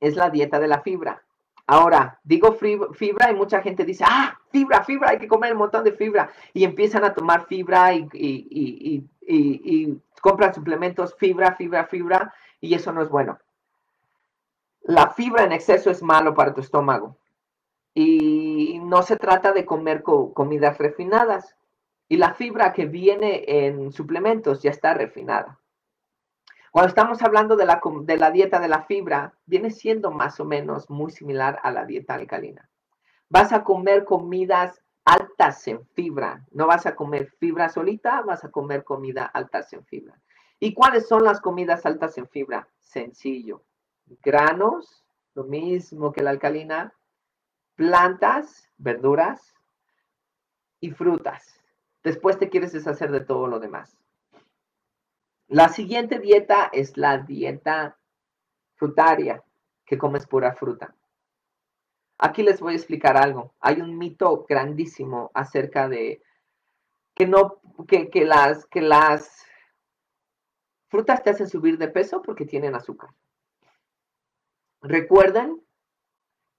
es 0.00 0.16
la 0.16 0.30
dieta 0.30 0.58
de 0.58 0.68
la 0.68 0.80
fibra. 0.80 1.22
Ahora, 1.66 2.20
digo 2.22 2.52
fibra 2.52 3.30
y 3.30 3.34
mucha 3.34 3.62
gente 3.62 3.84
dice, 3.84 4.04
ah, 4.06 4.38
fibra, 4.50 4.84
fibra, 4.84 5.10
hay 5.10 5.18
que 5.18 5.28
comer 5.28 5.52
un 5.52 5.60
montón 5.60 5.82
de 5.82 5.92
fibra. 5.92 6.30
Y 6.52 6.64
empiezan 6.64 7.04
a 7.04 7.14
tomar 7.14 7.46
fibra 7.46 7.94
y, 7.94 8.06
y, 8.12 9.98
compran 10.24 10.54
suplementos, 10.54 11.14
fibra, 11.16 11.54
fibra, 11.54 11.84
fibra, 11.84 12.34
y 12.58 12.72
eso 12.72 12.94
no 12.94 13.02
es 13.02 13.10
bueno. 13.10 13.38
La 14.80 15.10
fibra 15.10 15.44
en 15.44 15.52
exceso 15.52 15.90
es 15.90 16.02
malo 16.02 16.34
para 16.34 16.54
tu 16.54 16.62
estómago. 16.62 17.18
Y 17.92 18.80
no 18.82 19.02
se 19.02 19.16
trata 19.16 19.52
de 19.52 19.66
comer 19.66 20.02
comidas 20.02 20.78
refinadas. 20.78 21.54
Y 22.08 22.16
la 22.16 22.32
fibra 22.32 22.72
que 22.72 22.86
viene 22.86 23.44
en 23.46 23.92
suplementos 23.92 24.62
ya 24.62 24.70
está 24.70 24.94
refinada. 24.94 25.60
Cuando 26.70 26.88
estamos 26.88 27.20
hablando 27.20 27.54
de 27.54 27.66
la, 27.66 27.82
de 27.84 28.16
la 28.16 28.30
dieta 28.30 28.60
de 28.60 28.68
la 28.68 28.84
fibra, 28.84 29.34
viene 29.44 29.70
siendo 29.70 30.10
más 30.10 30.40
o 30.40 30.46
menos 30.46 30.88
muy 30.88 31.12
similar 31.12 31.60
a 31.62 31.70
la 31.70 31.84
dieta 31.84 32.14
alcalina. 32.14 32.70
Vas 33.28 33.52
a 33.52 33.62
comer 33.62 34.06
comidas 34.06 34.82
altas 35.34 35.66
en 35.66 35.84
fibra. 35.94 36.44
No 36.52 36.66
vas 36.66 36.86
a 36.86 36.94
comer 36.94 37.28
fibra 37.38 37.68
solita, 37.68 38.22
vas 38.22 38.44
a 38.44 38.50
comer 38.50 38.84
comida 38.84 39.24
altas 39.24 39.72
en 39.72 39.84
fibra. 39.84 40.20
¿Y 40.60 40.72
cuáles 40.72 41.08
son 41.08 41.24
las 41.24 41.40
comidas 41.40 41.84
altas 41.84 42.16
en 42.18 42.28
fibra? 42.28 42.68
Sencillo. 42.78 43.64
Granos, 44.22 45.04
lo 45.34 45.44
mismo 45.44 46.12
que 46.12 46.22
la 46.22 46.30
alcalina, 46.30 46.94
plantas, 47.74 48.70
verduras 48.76 49.54
y 50.80 50.92
frutas. 50.92 51.60
Después 52.04 52.38
te 52.38 52.48
quieres 52.48 52.72
deshacer 52.72 53.10
de 53.10 53.20
todo 53.20 53.48
lo 53.48 53.58
demás. 53.58 53.96
La 55.48 55.68
siguiente 55.68 56.20
dieta 56.20 56.70
es 56.72 56.96
la 56.96 57.18
dieta 57.18 57.98
frutaria, 58.76 59.42
que 59.84 59.98
comes 59.98 60.26
pura 60.26 60.54
fruta. 60.54 60.94
Aquí 62.24 62.42
les 62.42 62.58
voy 62.58 62.72
a 62.72 62.76
explicar 62.76 63.18
algo. 63.18 63.52
Hay 63.60 63.82
un 63.82 63.98
mito 63.98 64.46
grandísimo 64.48 65.30
acerca 65.34 65.90
de 65.90 66.22
que 67.14 67.26
no, 67.26 67.60
que, 67.86 68.24
las, 68.24 68.64
que 68.64 68.80
las 68.80 69.44
frutas 70.88 71.22
te 71.22 71.28
hacen 71.28 71.50
subir 71.50 71.76
de 71.76 71.88
peso 71.88 72.22
porque 72.22 72.46
tienen 72.46 72.74
azúcar. 72.74 73.10
Recuerden 74.80 75.62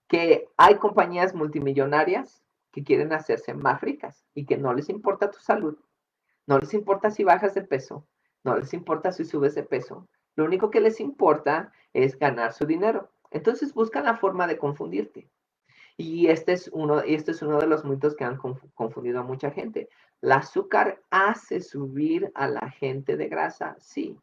que 0.06 0.48
hay 0.56 0.76
compañías 0.76 1.34
multimillonarias 1.34 2.44
que 2.70 2.84
quieren 2.84 3.12
hacerse 3.12 3.52
más 3.52 3.80
ricas 3.80 4.24
y 4.34 4.46
que 4.46 4.58
no 4.58 4.72
les 4.72 4.88
importa 4.88 5.32
tu 5.32 5.40
salud, 5.40 5.76
no 6.46 6.60
les 6.60 6.74
importa 6.74 7.10
si 7.10 7.24
bajas 7.24 7.54
de 7.54 7.62
peso, 7.62 8.06
no 8.44 8.56
les 8.56 8.72
importa 8.72 9.10
si 9.10 9.24
subes 9.24 9.56
de 9.56 9.64
peso. 9.64 10.06
Lo 10.36 10.44
único 10.44 10.70
que 10.70 10.80
les 10.80 11.00
importa 11.00 11.72
es 11.92 12.16
ganar 12.16 12.52
su 12.52 12.66
dinero. 12.66 13.10
Entonces 13.32 13.74
buscan 13.74 14.04
la 14.04 14.14
forma 14.14 14.46
de 14.46 14.58
confundirte. 14.58 15.28
Y 15.96 16.28
este 16.28 16.52
es 16.52 16.68
uno, 16.72 17.00
este 17.00 17.30
es 17.30 17.42
uno 17.42 17.58
de 17.58 17.66
los 17.66 17.84
mitos 17.84 18.14
que 18.14 18.24
han 18.24 18.36
confundido 18.36 19.20
a 19.20 19.24
mucha 19.24 19.50
gente. 19.50 19.88
El 20.20 20.32
azúcar 20.32 21.00
hace 21.10 21.60
subir 21.60 22.30
a 22.34 22.48
la 22.48 22.70
gente 22.70 23.16
de 23.16 23.28
grasa, 23.28 23.76
sí, 23.78 24.18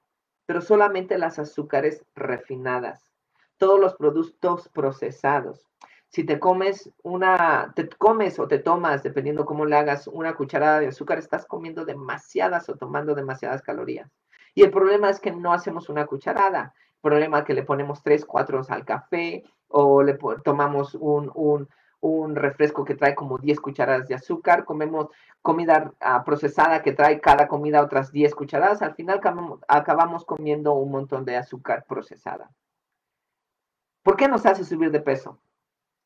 pero 0.46 0.62
solamente 0.62 1.18
las 1.18 1.40
azúcares 1.40 2.06
refinadas, 2.16 3.12
todos 3.58 3.80
los 3.80 3.96
productos 3.96 4.70
procesados. 4.70 5.68
Si 6.10 6.24
te 6.24 6.40
comes 6.40 6.92
una, 7.02 7.74
te 7.76 7.90
comes 7.90 8.38
o 8.38 8.48
te 8.48 8.60
tomas, 8.60 9.02
dependiendo 9.02 9.46
cómo 9.46 9.66
le 9.66 9.76
hagas, 9.76 10.08
una 10.08 10.36
cucharada 10.36 10.80
de 10.80 10.88
azúcar, 10.88 11.18
estás 11.18 11.46
comiendo 11.46 11.86
demasiadas 11.86 12.70
o 12.70 12.76
tomando 12.76 13.16
demasiadas 13.16 13.64
calorías. 13.64 14.12
Y 14.54 14.62
el 14.62 14.70
problema 14.70 15.10
es 15.10 15.20
que 15.20 15.32
no 15.32 15.54
hacemos 15.54 15.90
una 15.90 16.06
cucharada. 16.06 16.76
El 16.96 17.02
problema 17.02 17.40
es 17.40 17.46
que 17.46 17.56
le 17.56 17.64
ponemos 17.64 18.04
tres, 18.04 18.26
cuatro 18.26 18.62
al 18.70 18.86
café 18.86 19.44
o 19.76 20.04
le 20.04 20.18
tomamos 20.44 20.96
un, 20.96 21.68
un, 22.00 22.36
refresco 22.36 22.86
que 22.86 22.94
trae 22.94 23.16
como 23.16 23.40
10 23.40 23.60
cucharadas 23.60 24.08
de 24.08 24.14
azúcar, 24.16 24.66
comemos 24.66 25.08
comida 25.42 25.94
procesada 26.24 26.84
que 26.84 26.92
trae 26.92 27.20
cada 27.20 27.48
comida 27.48 27.82
otras 27.82 28.12
10 28.12 28.36
cucharadas, 28.36 28.84
al 28.84 28.94
final 28.94 29.20
acabamos 29.68 30.26
comiendo 30.26 30.74
un 30.74 30.92
montón 30.92 31.26
de 31.26 31.38
azúcar 31.38 31.86
procesada. 31.88 32.52
¿Por 34.04 34.16
qué 34.16 34.28
nos 34.28 34.46
hace 34.46 34.64
subir 34.64 34.92
de 34.92 35.00
peso? 35.00 35.40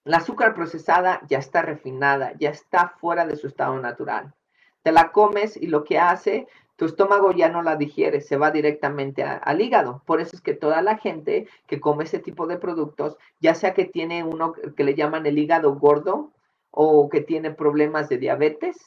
La 0.06 0.18
azúcar 0.18 0.54
procesada 0.54 1.20
ya 1.28 1.40
está 1.40 1.62
refinada, 1.62 2.34
ya 2.40 2.52
está 2.52 2.94
fuera 3.00 3.26
de 3.26 3.36
su 3.36 3.48
estado 3.48 3.78
natural. 3.80 4.34
Te 4.82 4.94
la 4.94 5.12
comes 5.12 5.58
y 5.58 5.68
lo 5.68 5.84
que 5.84 6.00
hace, 6.00 6.48
tu 6.78 6.86
estómago 6.86 7.32
ya 7.32 7.50
no 7.50 7.64
la 7.64 7.76
digiere, 7.76 8.22
se 8.22 8.38
va 8.38 8.52
directamente 8.52 9.24
al 9.24 9.62
hígado. 9.62 10.04
Por 10.06 10.22
eso 10.22 10.36
es 10.36 10.42
que 10.42 10.54
toda 10.54 10.82
la 10.84 10.98
gente 10.98 11.48
que 11.66 11.82
come 11.82 12.04
ese 12.04 12.20
tipo 12.20 12.46
de 12.46 12.58
productos, 12.58 13.18
ya 13.42 13.56
sea 13.56 13.74
que 13.74 13.86
tiene 13.86 14.24
uno 14.24 14.54
que 14.54 14.84
le 14.84 14.94
llaman 14.94 15.26
el 15.26 15.40
hígado 15.40 15.74
gordo 15.76 16.32
o 16.70 17.10
que 17.10 17.22
tiene 17.22 17.52
problemas 17.52 18.10
de 18.10 18.20
diabetes 18.20 18.78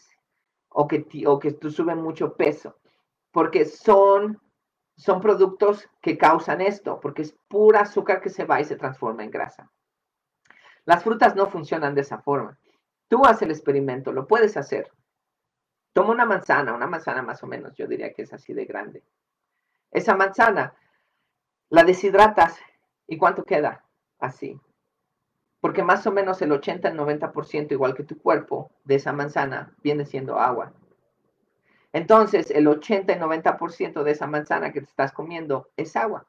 o 0.69 0.87
que, 0.87 1.05
o 1.27 1.41
que 1.41 1.59
sube 1.69 1.97
mucho 1.97 2.35
peso, 2.35 2.77
porque 3.33 3.65
son, 3.65 4.41
son 4.97 5.21
productos 5.21 5.89
que 6.01 6.17
causan 6.17 6.61
esto, 6.61 7.01
porque 7.01 7.23
es 7.23 7.37
pura 7.49 7.81
azúcar 7.81 8.21
que 8.21 8.31
se 8.31 8.45
va 8.45 8.61
y 8.61 8.65
se 8.65 8.77
transforma 8.77 9.25
en 9.25 9.33
grasa. 9.33 9.69
Las 10.85 11.03
frutas 11.03 11.35
no 11.35 11.49
funcionan 11.49 11.97
de 11.97 12.03
esa 12.03 12.19
forma. 12.19 12.57
Tú 13.09 13.25
haces 13.25 13.43
el 13.43 13.51
experimento, 13.51 14.13
lo 14.13 14.29
puedes 14.29 14.57
hacer. 14.57 14.93
Toma 15.93 16.11
una 16.11 16.25
manzana, 16.25 16.75
una 16.75 16.87
manzana 16.87 17.23
más 17.23 17.43
o 17.43 17.47
menos, 17.47 17.75
yo 17.75 17.87
diría 17.87 18.13
que 18.13 18.23
es 18.23 18.33
así 18.33 18.53
de 18.53 18.65
grande. 18.65 19.03
Esa 19.91 20.15
manzana 20.15 20.75
la 21.69 21.85
deshidratas 21.85 22.59
y 23.07 23.17
¿cuánto 23.17 23.45
queda? 23.45 23.85
Así. 24.19 24.61
Porque 25.61 25.83
más 25.83 26.07
o 26.07 26.13
menos 26.13 26.41
el 26.43 26.53
80 26.53 26.89
al 26.89 26.97
90%, 26.97 27.73
igual 27.73 27.95
que 27.95 28.05
tu 28.05 28.19
cuerpo, 28.19 28.71
de 28.85 28.95
esa 28.95 29.13
manzana 29.13 29.75
viene 29.83 30.07
siendo 30.07 30.39
agua. 30.39 30.73
Entonces, 31.93 32.51
el 32.51 32.69
80 32.69 33.13
y 33.13 33.17
90% 33.17 34.03
de 34.03 34.11
esa 34.11 34.27
manzana 34.27 34.73
que 34.73 34.81
te 34.81 34.89
estás 34.89 35.13
comiendo 35.13 35.69
es 35.77 35.97
agua. 35.97 36.27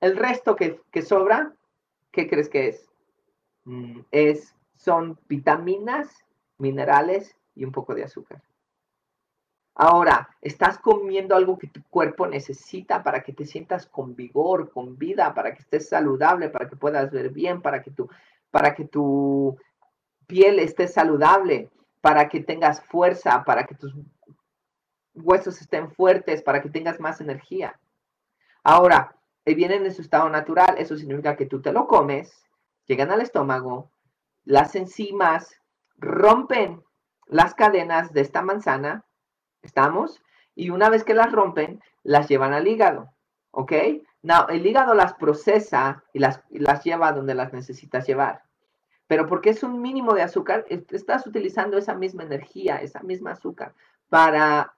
El 0.00 0.16
resto 0.16 0.56
que, 0.56 1.02
sobra, 1.02 1.54
¿qué 2.10 2.28
crees 2.28 2.48
que 2.48 2.68
es? 2.68 2.90
Mm, 3.64 4.00
es, 4.10 4.54
son 4.76 5.18
vitaminas, 5.28 6.24
minerales 6.58 7.36
y 7.54 7.64
un 7.64 7.72
poco 7.72 7.94
de 7.94 8.04
azúcar. 8.04 8.42
Ahora, 9.74 10.28
estás 10.40 10.78
comiendo 10.78 11.34
algo 11.34 11.58
que 11.58 11.68
tu 11.68 11.82
cuerpo 11.84 12.26
necesita 12.26 13.02
para 13.02 13.22
que 13.22 13.32
te 13.32 13.46
sientas 13.46 13.86
con 13.86 14.14
vigor, 14.14 14.70
con 14.70 14.98
vida, 14.98 15.32
para 15.32 15.54
que 15.54 15.62
estés 15.62 15.88
saludable, 15.88 16.50
para 16.50 16.68
que 16.68 16.76
puedas 16.76 17.10
ver 17.10 17.30
bien, 17.30 17.62
para 17.62 17.82
que 17.82 17.90
tu, 17.90 18.08
para 18.50 18.74
que 18.74 18.84
tu 18.84 19.56
piel 20.26 20.58
esté 20.58 20.88
saludable, 20.88 21.70
para 22.00 22.28
que 22.28 22.40
tengas 22.40 22.82
fuerza, 22.84 23.44
para 23.44 23.64
que 23.64 23.74
tus 23.74 23.94
huesos 25.14 25.60
estén 25.60 25.90
fuertes, 25.90 26.42
para 26.42 26.60
que 26.60 26.68
tengas 26.68 27.00
más 27.00 27.20
energía. 27.20 27.78
Ahora, 28.62 29.16
vienen 29.46 29.84
en 29.84 29.94
su 29.94 30.02
estado 30.02 30.28
natural, 30.28 30.76
eso 30.78 30.96
significa 30.96 31.36
que 31.36 31.46
tú 31.46 31.60
te 31.60 31.72
lo 31.72 31.86
comes 31.86 32.46
llegan 32.86 33.12
al 33.12 33.20
estómago, 33.20 33.92
las 34.44 34.74
enzimas 34.74 35.60
rompen 35.96 36.82
las 37.26 37.54
cadenas 37.54 38.12
de 38.12 38.20
esta 38.20 38.42
manzana, 38.42 39.04
¿estamos? 39.62 40.22
Y 40.54 40.70
una 40.70 40.88
vez 40.88 41.04
que 41.04 41.14
las 41.14 41.32
rompen, 41.32 41.80
las 42.02 42.28
llevan 42.28 42.52
al 42.52 42.66
hígado, 42.66 43.12
¿ok? 43.50 43.72
Now, 44.22 44.46
el 44.48 44.66
hígado 44.66 44.94
las 44.94 45.14
procesa 45.14 46.04
y 46.12 46.18
las, 46.18 46.42
las 46.50 46.84
lleva 46.84 47.12
donde 47.12 47.34
las 47.34 47.52
necesitas 47.52 48.06
llevar. 48.06 48.42
Pero 49.06 49.26
porque 49.26 49.50
es 49.50 49.62
un 49.62 49.80
mínimo 49.80 50.14
de 50.14 50.22
azúcar, 50.22 50.66
estás 50.68 51.26
utilizando 51.26 51.78
esa 51.78 51.94
misma 51.94 52.22
energía, 52.22 52.76
esa 52.76 53.00
misma 53.02 53.32
azúcar 53.32 53.74
para 54.08 54.76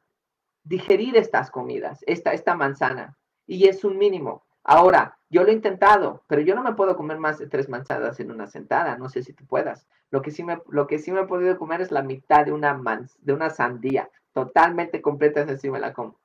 digerir 0.65 1.17
estas 1.17 1.51
comidas, 1.51 2.03
esta, 2.07 2.33
esta 2.33 2.55
manzana. 2.55 3.17
Y 3.47 3.69
es 3.69 3.85
un 3.85 3.99
mínimo. 3.99 4.45
Ahora, 4.65 5.19
yo 5.29 5.43
lo 5.43 5.49
he 5.49 5.53
intentado, 5.53 6.23
pero 6.29 6.41
yo 6.41 6.55
no 6.55 6.63
me 6.63 6.75
puedo 6.75 6.97
comer 6.97 7.19
más 7.19 7.39
de 7.39 7.49
tres 7.49 7.69
manzanas 7.69 8.21
en 8.21 8.31
una 8.31 8.47
sentada. 8.47 8.97
No 8.97 9.09
sé 9.09 9.23
si 9.23 9.33
tú 9.33 9.45
puedas. 9.45 9.87
Lo 10.11 10.23
que 10.23 10.31
sí 10.31 10.45
me, 10.45 10.63
lo 10.69 10.87
que 10.87 10.99
sí 10.99 11.11
me 11.11 11.23
he 11.23 11.27
podido 11.27 11.59
comer 11.59 11.81
es 11.81 11.91
la 11.91 12.03
mitad 12.03 12.45
de 12.45 12.53
una, 12.53 12.81
de 13.19 13.33
una 13.33 13.51
sandía. 13.51 14.09
Totalmente 14.33 15.01
completa, 15.01 15.43
esa 15.43 15.57
sí 15.57 15.71
me 15.71 15.81
la 15.81 15.93
como. 15.93 16.17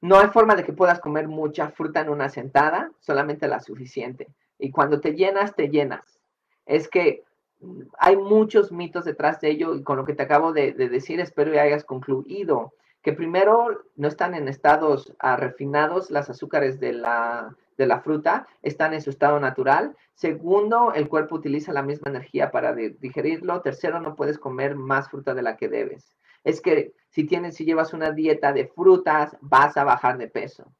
No 0.00 0.18
hay 0.18 0.28
forma 0.28 0.54
de 0.54 0.64
que 0.64 0.72
puedas 0.72 1.00
comer 1.00 1.28
mucha 1.28 1.70
fruta 1.70 2.00
en 2.00 2.08
una 2.08 2.28
sentada, 2.28 2.90
solamente 3.00 3.48
la 3.48 3.60
suficiente. 3.60 4.28
Y 4.58 4.70
cuando 4.70 5.00
te 5.00 5.14
llenas, 5.14 5.54
te 5.54 5.68
llenas. 5.68 6.20
Es 6.66 6.88
que 6.88 7.24
mm, 7.60 7.82
hay 7.98 8.16
muchos 8.16 8.72
mitos 8.72 9.04
detrás 9.04 9.40
de 9.40 9.50
ello 9.50 9.74
y 9.74 9.82
con 9.82 9.96
lo 9.96 10.04
que 10.04 10.14
te 10.14 10.22
acabo 10.22 10.52
de, 10.52 10.72
de 10.72 10.88
decir, 10.88 11.20
espero 11.20 11.52
que 11.52 11.60
hayas 11.60 11.84
concluido 11.84 12.72
que 13.02 13.12
primero 13.12 13.84
no 13.96 14.08
están 14.08 14.34
en 14.34 14.48
estados 14.48 15.14
ah, 15.18 15.36
refinados, 15.36 16.10
las 16.10 16.30
azúcares 16.30 16.80
de 16.80 16.92
la, 16.92 17.54
de 17.76 17.86
la 17.86 18.00
fruta 18.00 18.46
están 18.62 18.92
en 18.92 19.00
su 19.00 19.10
estado 19.10 19.38
natural. 19.40 19.96
Segundo, 20.14 20.92
el 20.92 21.08
cuerpo 21.08 21.36
utiliza 21.36 21.72
la 21.72 21.82
misma 21.82 22.10
energía 22.10 22.50
para 22.50 22.74
digerirlo. 22.74 23.60
Tercero, 23.60 24.00
no 24.00 24.16
puedes 24.16 24.38
comer 24.38 24.74
más 24.74 25.08
fruta 25.08 25.34
de 25.34 25.42
la 25.42 25.56
que 25.56 25.68
debes. 25.68 26.16
Es 26.48 26.62
que 26.62 26.94
si 27.10 27.24
tienes, 27.24 27.56
si 27.56 27.66
llevas 27.66 27.92
una 27.92 28.10
dieta 28.10 28.54
de 28.54 28.68
frutas, 28.68 29.36
vas 29.42 29.76
a 29.76 29.84
bajar 29.84 30.16
de 30.16 30.28
peso. 30.28 30.72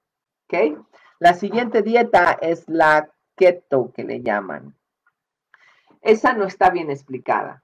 ¿Ok? 0.44 0.78
La 1.18 1.34
siguiente 1.34 1.82
dieta 1.82 2.38
es 2.40 2.66
la 2.68 3.10
keto 3.36 3.92
que 3.92 4.02
le 4.02 4.22
llaman. 4.22 4.74
esa 6.00 6.32
no 6.32 6.46
está 6.46 6.70
bien 6.70 6.90
explicada. 6.90 7.62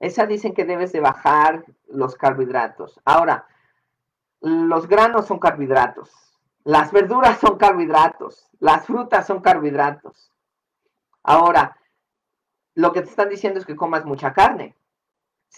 Esa 0.00 0.26
dicen 0.26 0.52
que 0.52 0.66
debes 0.66 0.92
de 0.92 1.00
bajar 1.00 1.64
los 1.88 2.14
carbohidratos. 2.16 3.00
Ahora, 3.06 3.46
los 4.42 4.86
granos 4.86 5.26
son 5.26 5.38
carbohidratos, 5.38 6.10
las 6.62 6.92
verduras 6.92 7.40
son 7.40 7.56
carbohidratos, 7.56 8.50
las 8.58 8.84
frutas 8.84 9.26
son 9.26 9.40
carbohidratos. 9.40 10.30
Ahora, 11.22 11.74
lo 12.74 12.92
que 12.92 13.00
te 13.00 13.08
están 13.08 13.30
diciendo 13.30 13.58
es 13.58 13.64
que 13.64 13.76
comas 13.76 14.04
mucha 14.04 14.34
carne. 14.34 14.76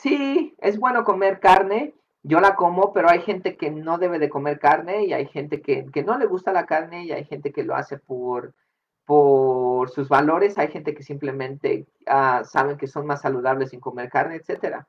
Sí, 0.01 0.55
es 0.59 0.79
bueno 0.79 1.03
comer 1.03 1.41
carne, 1.41 1.93
yo 2.23 2.41
la 2.41 2.55
como, 2.55 2.93
pero 2.93 3.11
hay 3.11 3.21
gente 3.21 3.57
que 3.57 3.73
no 3.73 3.99
debe 3.99 4.21
de 4.21 4.29
comer 4.29 4.61
carne 4.61 5.05
y 5.05 5.13
hay 5.13 5.27
gente 5.27 5.61
que, 5.61 5.85
no 6.07 6.17
le 6.17 6.27
gusta 6.27 6.53
la 6.53 6.67
carne 6.67 7.05
y 7.05 7.11
hay 7.11 7.25
gente 7.25 7.51
que 7.53 7.65
lo 7.65 7.75
hace 7.75 7.99
por, 7.99 8.55
por 9.05 9.91
sus 9.91 10.09
valores, 10.09 10.57
hay 10.57 10.69
gente 10.69 10.95
que 10.95 11.03
simplemente 11.03 11.89
uh, 12.07 12.45
saben 12.45 12.77
que 12.77 12.87
son 12.87 13.07
más 13.07 13.23
saludables 13.23 13.71
sin 13.71 13.81
comer 13.81 14.09
carne, 14.09 14.37
etcétera. 14.37 14.87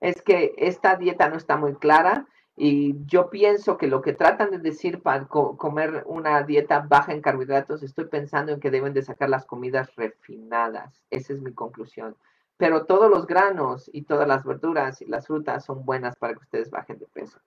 Es 0.00 0.22
que 0.22 0.54
esta 0.56 0.96
dieta 0.96 1.28
no 1.28 1.36
está 1.36 1.56
muy 1.56 1.76
clara 1.76 2.26
y 2.56 2.96
yo 3.06 3.30
pienso 3.30 3.78
que 3.78 3.86
lo 3.86 4.02
que 4.02 4.12
tratan 4.12 4.50
de 4.50 4.58
decir 4.58 5.02
para 5.02 5.26
comer 5.28 6.02
una 6.06 6.42
dieta 6.42 6.80
baja 6.80 7.12
en 7.12 7.22
carbohidratos, 7.22 7.84
estoy 7.84 8.06
pensando 8.06 8.50
en 8.50 8.58
que 8.58 8.72
deben 8.72 8.92
de 8.92 9.02
sacar 9.02 9.28
las 9.30 9.46
comidas 9.46 9.94
refinadas. 9.94 11.04
Esa 11.10 11.32
es 11.32 11.40
mi 11.42 11.52
conclusión. 11.54 12.16
Pero 12.58 12.84
todos 12.84 13.10
los 13.10 13.26
granos 13.26 13.88
y 13.92 14.02
todas 14.02 14.28
las 14.28 14.44
verduras 14.44 15.00
y 15.00 15.06
las 15.06 15.26
frutas 15.26 15.64
son 15.64 15.86
buenas 15.86 16.16
para 16.16 16.34
que 16.34 16.40
ustedes 16.40 16.70
bajen 16.70 16.98
de 16.98 17.06
peso. 17.06 17.38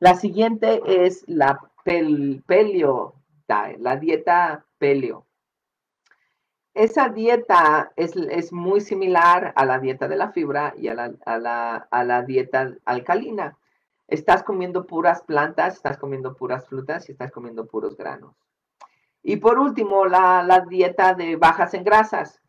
La 0.00 0.14
siguiente 0.14 0.82
es 0.84 1.24
la 1.28 1.60
pelio 2.46 3.14
la 3.78 3.96
dieta 3.96 4.64
pelio. 4.78 5.26
Esa 6.74 7.10
dieta 7.10 7.92
es, 7.96 8.52
muy 8.52 8.80
similar 8.80 9.52
a 9.54 9.66
la 9.66 9.78
dieta 9.78 10.08
de 10.08 10.16
la 10.16 10.32
fibra 10.32 10.72
y 10.76 10.88
a 10.88 10.94
la, 10.94 11.88
a 11.90 12.04
la 12.04 12.22
dieta 12.22 12.72
alcalina 12.86 13.58
estás 14.08 14.42
comiendo 14.42 14.86
puras 14.86 15.22
plantas, 15.22 15.76
estás 15.76 15.96
comiendo 15.96 16.34
puras 16.34 16.66
frutas 16.66 17.08
y 17.08 17.12
estás 17.12 17.30
comiendo 17.30 17.66
puros 17.66 17.96
granos. 17.96 18.34
Y 19.22 19.36
por 19.36 19.58
último, 19.58 20.06
la, 20.06 20.66
dieta 20.68 21.14
de 21.14 21.36
bajas 21.36 21.74
en 21.74 21.84
grasas. 21.84 22.41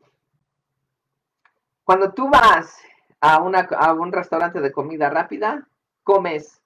Cuando 1.84 2.14
tú 2.14 2.30
vas 2.30 2.82
a, 3.20 3.42
un 3.42 4.12
restaurante 4.12 4.62
de 4.62 4.72
comida 4.72 5.10
rápida, 5.10 5.68
comes 6.04 6.62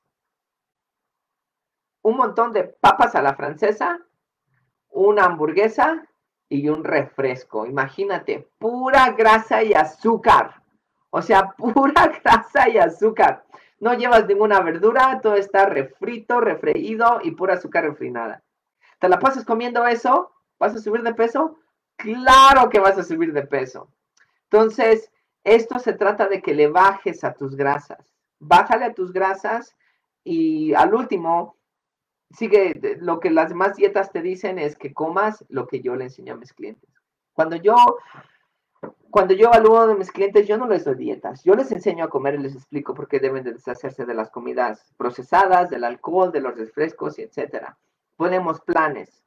un 2.03 2.17
montón 2.17 2.53
de 2.53 2.63
papas 2.63 3.15
a 3.15 3.21
la 3.21 3.35
francesa, 3.35 3.99
una 4.89 5.25
hamburguesa 5.25 6.07
y 6.49 6.69
un 6.69 6.83
refresco. 6.83 7.65
Imagínate, 7.65 8.47
pura 8.59 9.11
grasa 9.11 9.63
y 9.63 9.73
azúcar. 9.73 10.61
O 11.09 11.21
sea, 11.21 11.49
pura 11.57 12.07
grasa 12.23 12.69
y 12.69 12.77
azúcar. 12.77 13.43
No 13.79 13.93
llevas 13.93 14.25
ninguna 14.27 14.59
verdura, 14.61 15.19
todo 15.21 15.35
está 15.35 15.65
refrito, 15.65 16.41
refreído 16.41 17.19
y 17.23 17.31
pura 17.31 17.55
azúcar 17.55 17.83
refinada. 17.85 18.43
¿Te 18.99 19.09
la 19.09 19.19
pasas 19.19 19.45
comiendo 19.45 19.85
eso? 19.85 20.31
¿Vas 20.59 20.75
a 20.75 20.79
subir 20.79 21.03
de 21.03 21.13
peso? 21.13 21.57
Claro 21.95 22.69
que 22.69 22.79
vas 22.79 22.97
a 22.97 23.03
subir 23.03 23.33
de 23.33 23.43
peso. 23.43 23.91
Entonces, 24.51 25.11
esto 25.43 25.79
se 25.79 25.93
trata 25.93 26.27
de 26.27 26.41
que 26.41 26.53
le 26.53 26.67
bajes 26.67 27.23
a 27.23 27.33
tus 27.33 27.55
grasas. 27.55 28.13
Bájale 28.39 28.85
a 28.85 28.93
tus 28.93 29.11
grasas 29.11 29.75
y 30.23 30.73
al 30.73 30.93
último, 30.93 31.55
sigue 32.31 32.97
lo 32.99 33.19
que 33.19 33.29
las 33.29 33.49
demás 33.49 33.75
dietas 33.75 34.11
te 34.11 34.21
dicen 34.21 34.59
es 34.59 34.75
que 34.75 34.93
comas 34.93 35.45
lo 35.49 35.67
que 35.67 35.81
yo 35.81 35.95
le 35.95 36.05
enseño 36.05 36.33
a 36.33 36.37
mis 36.37 36.53
clientes. 36.53 36.89
Cuando 37.33 37.55
yo 37.55 37.75
cuando 39.09 39.33
yo 39.33 39.47
evalúo 39.47 39.87
de 39.87 39.95
mis 39.95 40.11
clientes, 40.11 40.47
yo 40.47 40.57
no 40.57 40.67
les 40.67 40.85
doy 40.85 40.95
dietas. 40.95 41.43
Yo 41.43 41.55
les 41.55 41.71
enseño 41.71 42.05
a 42.05 42.09
comer 42.09 42.35
y 42.35 42.39
les 42.39 42.55
explico 42.55 42.93
por 42.93 43.07
qué 43.07 43.19
deben 43.19 43.43
de 43.43 43.53
deshacerse 43.53 44.05
de 44.05 44.13
las 44.13 44.29
comidas 44.29 44.93
procesadas, 44.97 45.69
del 45.69 45.83
alcohol, 45.83 46.31
de 46.31 46.41
los 46.41 46.55
refrescos, 46.55 47.17
etc. 47.17 47.69
Ponemos 48.15 48.61
planes. 48.61 49.23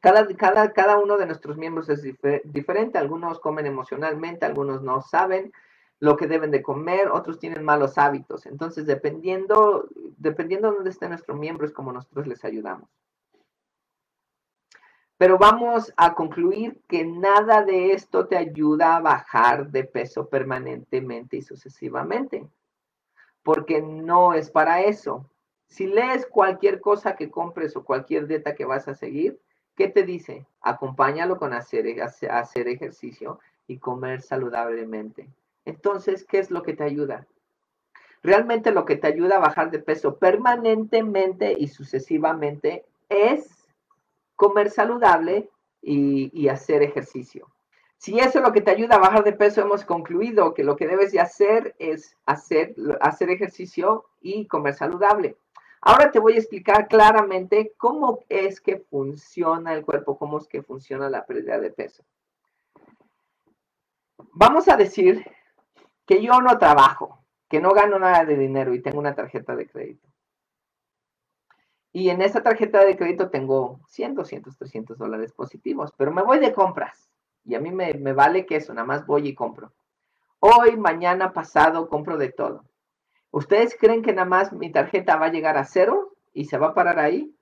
Cada, 0.00 0.26
cada, 0.36 0.72
cada 0.72 0.98
uno 0.98 1.16
de 1.16 1.26
nuestros 1.26 1.56
miembros 1.56 1.88
es 1.88 2.02
diferente. 2.44 2.98
Algunos 2.98 3.40
comen 3.40 3.66
emocionalmente, 3.66 4.46
algunos 4.46 4.82
no 4.82 5.00
saben 5.00 5.52
lo 6.00 6.16
que 6.16 6.28
deben 6.28 6.50
de 6.50 6.62
comer, 6.62 7.08
otros 7.08 7.38
tienen 7.38 7.64
malos 7.64 7.98
hábitos. 7.98 8.46
Entonces, 8.46 8.86
dependiendo, 8.86 9.88
dependiendo 10.16 10.70
de 10.70 10.76
dónde 10.76 10.90
esté 10.90 11.08
nuestro 11.08 11.34
miembro, 11.34 11.66
es 11.66 11.72
como 11.72 11.92
nosotros 11.92 12.26
les 12.26 12.44
ayudamos. 12.44 12.88
Pero 15.16 15.36
vamos 15.36 15.92
a 15.96 16.14
concluir 16.14 16.80
que 16.86 17.04
nada 17.04 17.64
de 17.64 17.92
esto 17.92 18.28
te 18.28 18.36
ayuda 18.36 18.96
a 18.96 19.00
bajar 19.00 19.68
de 19.72 19.82
peso 19.82 20.28
permanentemente 20.28 21.38
y 21.38 21.42
sucesivamente, 21.42 22.46
porque 23.42 23.82
no 23.82 24.34
es 24.34 24.48
para 24.48 24.82
eso. 24.82 25.28
Si 25.66 25.88
lees 25.88 26.24
cualquier 26.24 26.80
cosa 26.80 27.16
que 27.16 27.32
compres 27.32 27.74
o 27.74 27.84
cualquier 27.84 28.28
dieta 28.28 28.54
que 28.54 28.64
vas 28.64 28.86
a 28.86 28.94
seguir, 28.94 29.40
¿qué 29.78 29.86
te 29.86 30.02
dice? 30.02 30.44
Acompáñalo 30.60 31.38
con 31.38 31.54
hacer, 31.54 31.86
hacer 32.02 32.68
ejercicio 32.68 33.38
y 33.68 33.78
comer 33.78 34.22
saludablemente. 34.22 35.28
Entonces, 35.64 36.24
¿qué 36.24 36.40
es 36.40 36.50
lo 36.50 36.64
que 36.64 36.74
te 36.74 36.82
ayuda? 36.82 37.28
Realmente 38.24 38.72
lo 38.72 38.84
que 38.84 38.96
te 38.96 39.06
ayuda 39.06 39.36
a 39.36 39.40
bajar 39.40 39.70
de 39.70 39.78
peso 39.78 40.16
permanentemente 40.16 41.54
y 41.56 41.68
sucesivamente 41.68 42.86
es 43.08 43.68
comer 44.34 44.70
saludable 44.70 45.48
y, 45.80 46.48
hacer 46.48 46.82
ejercicio. 46.82 47.46
Si 47.98 48.18
eso 48.18 48.40
es 48.40 48.44
lo 48.44 48.52
que 48.52 48.60
te 48.60 48.72
ayuda 48.72 48.96
a 48.96 49.00
bajar 49.00 49.22
de 49.22 49.32
peso, 49.32 49.60
hemos 49.60 49.84
concluido 49.84 50.54
que 50.54 50.64
lo 50.64 50.74
que 50.74 50.88
debes 50.88 51.12
de 51.12 51.20
hacer 51.20 51.76
es 51.78 52.16
hacer, 52.26 52.74
hacer 53.00 53.30
ejercicio 53.30 54.06
y 54.20 54.46
comer 54.46 54.74
saludable. 54.74 55.36
Ahora 55.80 56.10
te 56.10 56.18
voy 56.18 56.34
a 56.34 56.38
explicar 56.38 56.88
claramente 56.88 57.74
cómo 57.76 58.20
es 58.28 58.60
que 58.60 58.78
funciona 58.78 59.74
el 59.74 59.84
cuerpo, 59.84 60.18
cómo 60.18 60.38
es 60.38 60.48
que 60.48 60.62
funciona 60.62 61.08
la 61.08 61.24
pérdida 61.24 61.58
de 61.58 61.70
peso. 61.70 62.04
Vamos 64.32 64.68
a 64.68 64.76
decir 64.76 65.24
que 66.06 66.22
yo 66.22 66.40
no 66.40 66.58
trabajo, 66.58 67.24
que 67.48 67.60
no 67.60 67.72
gano 67.72 67.98
nada 67.98 68.24
de 68.24 68.36
dinero 68.36 68.74
y 68.74 68.80
tengo 68.80 68.98
una 68.98 69.14
tarjeta 69.14 69.54
de 69.54 69.68
crédito. 69.68 70.08
Y 71.92 72.10
en 72.10 72.22
esa 72.22 72.42
tarjeta 72.42 72.84
de 72.84 72.96
crédito 72.96 73.30
tengo 73.30 73.80
100, 73.88 74.14
200, 74.14 74.56
300 74.56 74.98
dólares 74.98 75.32
positivos, 75.32 75.92
pero 75.96 76.12
me 76.12 76.22
voy 76.22 76.38
de 76.38 76.52
compras 76.52 77.10
y 77.44 77.54
a 77.54 77.60
mí 77.60 77.72
me, 77.72 77.92
vale 78.12 78.44
que 78.44 78.56
eso, 78.56 78.74
nada 78.74 78.86
más 78.86 79.06
voy 79.06 79.28
y 79.28 79.34
compro. 79.34 79.72
Hoy, 80.38 80.76
mañana, 80.76 81.32
pasado, 81.32 81.88
compro 81.88 82.18
de 82.18 82.30
todo. 82.30 82.64
¿Ustedes 83.30 83.76
creen 83.78 84.02
que 84.02 84.12
nada 84.12 84.28
más 84.28 84.52
mi 84.52 84.70
tarjeta 84.72 85.16
va 85.16 85.26
a 85.26 85.32
llegar 85.32 85.56
a 85.56 85.64
cero 85.64 86.14
y 86.32 86.46
se 86.46 86.58
va 86.58 86.68
a 86.68 86.74
parar 86.74 86.98
ahí? 86.98 87.34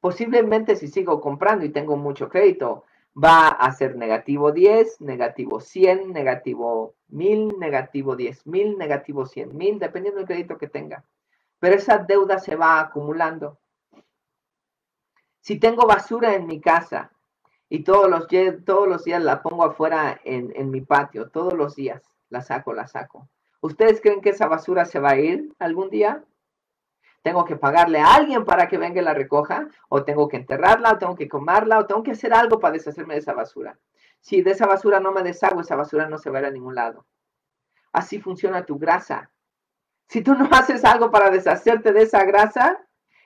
Posiblemente 0.00 0.76
si 0.76 0.88
sigo 0.88 1.20
comprando 1.20 1.64
y 1.64 1.70
tengo 1.70 1.96
mucho 1.96 2.28
crédito, 2.28 2.84
va 3.16 3.48
a 3.48 3.72
ser 3.72 3.96
negativo 3.96 4.52
10, 4.52 5.00
negativo 5.00 5.60
100, 5.60 6.12
negativo 6.12 6.94
1000, 7.08 7.58
negativo 7.58 8.14
10,000, 8.14 8.78
negativo 8.78 9.26
100,000, 9.26 9.78
dependiendo 9.78 10.18
del 10.18 10.28
crédito 10.28 10.58
que 10.58 10.68
tenga 10.68 11.04
pero 11.58 11.76
esa 11.76 11.98
deuda 11.98 12.38
se 12.38 12.56
va 12.56 12.80
acumulando. 12.80 13.58
Si 15.40 15.58
tengo 15.58 15.86
basura 15.86 16.34
en 16.34 16.46
mi 16.46 16.60
casa 16.60 17.12
y 17.68 17.82
todos 17.84 18.08
los, 18.10 18.26
todos 18.64 18.88
los 18.88 19.04
días 19.04 19.22
la 19.22 19.42
pongo 19.42 19.64
afuera 19.64 20.20
en, 20.24 20.52
en 20.54 20.70
mi 20.70 20.80
patio, 20.80 21.30
todos 21.30 21.54
los 21.54 21.76
días 21.76 22.02
la 22.28 22.42
saco, 22.42 22.72
la 22.72 22.86
saco. 22.86 23.28
¿Ustedes 23.66 24.00
creen 24.00 24.20
que 24.20 24.30
esa 24.30 24.46
basura 24.46 24.84
se 24.84 25.00
va 25.00 25.10
a 25.10 25.18
ir 25.18 25.52
algún 25.58 25.90
día? 25.90 26.22
¿Tengo 27.22 27.44
que 27.44 27.56
pagarle 27.56 27.98
a 27.98 28.14
alguien 28.14 28.44
para 28.44 28.68
que 28.68 28.78
venga 28.78 29.00
y 29.00 29.04
la 29.04 29.12
recoja? 29.12 29.68
¿O 29.88 30.04
tengo 30.04 30.28
que 30.28 30.36
enterrarla? 30.36 30.92
¿O 30.92 30.98
tengo 30.98 31.16
que 31.16 31.28
comerla? 31.28 31.80
¿O 31.80 31.86
tengo 31.86 32.04
que 32.04 32.12
hacer 32.12 32.32
algo 32.32 32.60
para 32.60 32.74
deshacerme 32.74 33.14
de 33.14 33.20
esa 33.20 33.32
basura? 33.32 33.76
Si 34.20 34.40
de 34.40 34.52
esa 34.52 34.66
basura 34.66 35.00
no 35.00 35.10
me 35.10 35.24
deshago, 35.24 35.62
esa 35.62 35.74
basura 35.74 36.08
no 36.08 36.16
se 36.16 36.30
va 36.30 36.38
a 36.38 36.42
ir 36.42 36.46
a 36.46 36.50
ningún 36.52 36.76
lado. 36.76 37.06
Así 37.92 38.20
funciona 38.20 38.64
tu 38.64 38.78
grasa. 38.78 39.32
Si 40.06 40.22
tú 40.22 40.34
no 40.38 40.48
haces 40.52 40.84
algo 40.84 41.10
para 41.10 41.30
deshacerte 41.30 41.92
de 41.92 42.02
esa 42.02 42.24
grasa 42.24 42.78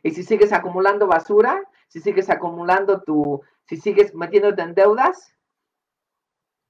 y 0.03 0.12
si 0.12 0.22
sigues 0.22 0.55
acumulando 0.55 1.07
basura, 1.07 1.62
si 1.87 2.00
sigues 2.00 2.31
acumulando 2.31 3.03
tu, 3.03 3.42
si 3.66 3.76
sigues 3.76 4.14
metiéndote 4.14 4.62
en 4.62 4.74
deudas, 4.74 5.35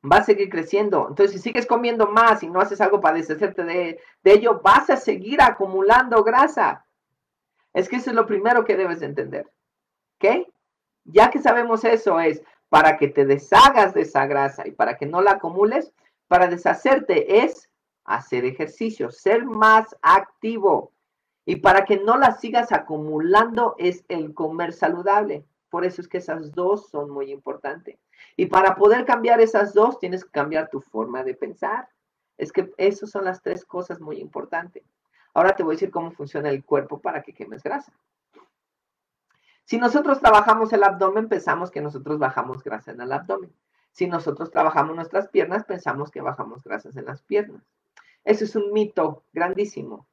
va 0.05 0.19
a 0.19 0.25
seguir 0.25 0.49
creciendo. 0.49 1.07
Entonces, 1.09 1.33
si 1.33 1.39
sigues 1.39 1.67
comiendo 1.67 2.07
más 2.07 2.43
y 2.43 2.49
no 2.49 2.61
haces 2.61 2.81
algo 2.81 3.01
para 3.01 3.17
deshacerte 3.17 3.65
de, 3.65 4.01
ello, 4.25 4.61
vas 4.63 4.91
a 4.91 4.97
seguir 4.97 5.43
acumulando 5.43 6.23
grasa. 6.23 6.87
Es 7.73 7.89
que 7.89 7.97
eso 7.97 8.11
es 8.11 8.17
lo 8.17 8.27
primero 8.27 8.65
que 8.65 8.77
debes 8.77 9.01
de 9.01 9.07
entender. 9.07 9.51
¿Ok? 10.17 10.49
Ya 11.05 11.31
que 11.31 11.41
sabemos 11.41 11.85
eso 11.85 12.21
es 12.21 12.43
para 12.69 12.97
que 12.97 13.09
te 13.09 13.25
deshagas 13.25 13.95
de 13.95 14.03
esa 14.03 14.27
grasa 14.27 14.67
y 14.67 14.73
para 14.73 14.97
que 14.97 15.07
no 15.07 15.23
la 15.23 15.33
acumules, 15.33 15.93
para 16.29 16.47
deshacerte 16.47 17.45
es 17.45 17.69
hacer 18.05 18.45
ejercicio, 18.45 19.11
ser 19.11 19.45
más 19.45 19.97
activo. 20.03 20.93
Y 21.45 21.57
para 21.57 21.85
que 21.85 21.99
no 21.99 22.17
las 22.17 22.41
sigas 22.41 22.71
acumulando 22.71 23.75
es 23.79 24.05
el 24.09 24.35
comer 24.35 24.73
saludable. 24.73 25.45
Por 25.69 25.85
eso 25.85 26.01
es 26.01 26.09
que 26.09 26.19
esas 26.19 26.53
dos 26.53 26.89
son 26.91 27.11
muy 27.11 27.33
importantes. 27.33 27.99
Y 28.37 28.47
para 28.47 28.77
poder 28.77 29.05
cambiar 29.05 29.41
esas 29.41 29.75
dos, 29.75 29.99
tienes 29.99 30.25
que 30.25 30.31
cambiar 30.31 30.69
tu 30.71 30.81
forma 30.81 31.23
de 31.23 31.35
pensar. 31.35 31.89
Es 32.39 32.53
que 32.53 32.73
esas 32.77 33.11
son 33.11 33.25
las 33.25 33.43
tres 33.43 33.65
cosas 33.65 34.01
muy 34.01 34.19
importantes. 34.19 34.85
Ahora 35.35 35.55
te 35.55 35.63
voy 35.63 35.75
a 35.75 35.77
decir 35.77 35.91
cómo 35.91 36.11
funciona 36.11 36.49
el 36.49 36.65
cuerpo 36.65 37.01
para 37.01 37.23
que 37.23 37.35
quemes 37.35 37.63
grasa. 37.63 37.93
Si 39.65 39.79
nosotros 39.79 40.21
trabajamos 40.21 40.73
el 40.73 40.83
abdomen, 40.83 41.29
pensamos 41.29 41.71
que 41.71 41.81
nosotros 41.81 42.19
bajamos 42.19 42.65
grasa 42.65 42.91
en 42.91 43.01
el 43.01 43.13
abdomen. 43.13 43.53
Si 43.93 44.07
nosotros 44.07 44.51
trabajamos 44.51 44.97
nuestras 44.97 45.29
piernas, 45.29 45.65
pensamos 45.65 46.11
que 46.11 46.21
bajamos 46.21 46.65
grasas 46.65 46.97
en 46.97 47.05
las 47.05 47.23
piernas. 47.23 47.63
Eso 48.25 48.45
es 48.45 48.57
un 48.57 48.73
mito 48.73 49.25
grandísimo. 49.33 50.09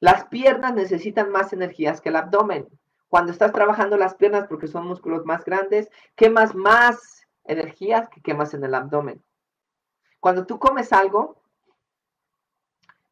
Las 0.00 0.26
piernas 0.26 0.74
necesitan 0.74 1.30
más 1.30 1.52
energías 1.52 2.00
que 2.00 2.10
el 2.10 2.16
abdomen. 2.16 2.68
Cuando 3.08 3.32
estás 3.32 3.52
trabajando 3.52 3.96
las 3.96 4.14
piernas, 4.14 4.46
porque 4.46 4.68
son 4.68 4.86
músculos 4.86 5.24
más 5.24 5.44
grandes, 5.44 5.90
quemas 6.14 6.54
más 6.54 7.17
energías 7.48 8.08
que 8.08 8.20
quemas 8.20 8.54
en 8.54 8.64
el 8.64 8.74
abdomen. 8.74 9.22
Cuando 10.20 10.46
tú 10.46 10.58
comes 10.58 10.92
algo, 10.92 11.42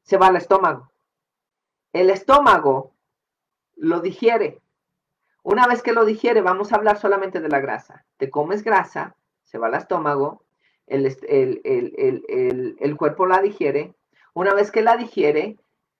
se 0.02 0.16
va 0.16 0.28
al 0.28 0.36
estómago. 0.36 0.92
El 1.92 2.10
estómago 2.10 2.92
lo 3.74 4.00
digiere. 4.00 4.60
Una 5.42 5.66
vez 5.66 5.82
que 5.82 5.92
lo 5.92 6.04
digiere, 6.04 6.42
vamos 6.42 6.72
a 6.72 6.76
hablar 6.76 6.98
solamente 6.98 7.40
de 7.40 7.48
la 7.48 7.60
grasa. 7.60 8.04
Te 8.16 8.30
comes 8.30 8.62
grasa, 8.62 9.16
se 9.44 9.58
va 9.58 9.68
al 9.68 9.74
estómago, 9.74 10.42
el, 10.86 11.06
el, 11.64 12.96
cuerpo 12.96 13.26
la 13.26 13.40
digiere. 13.40 13.94
Una 14.34 14.54
vez 14.54 14.70
que 14.70 14.82
la 14.82 14.96
digiere, 14.96 15.58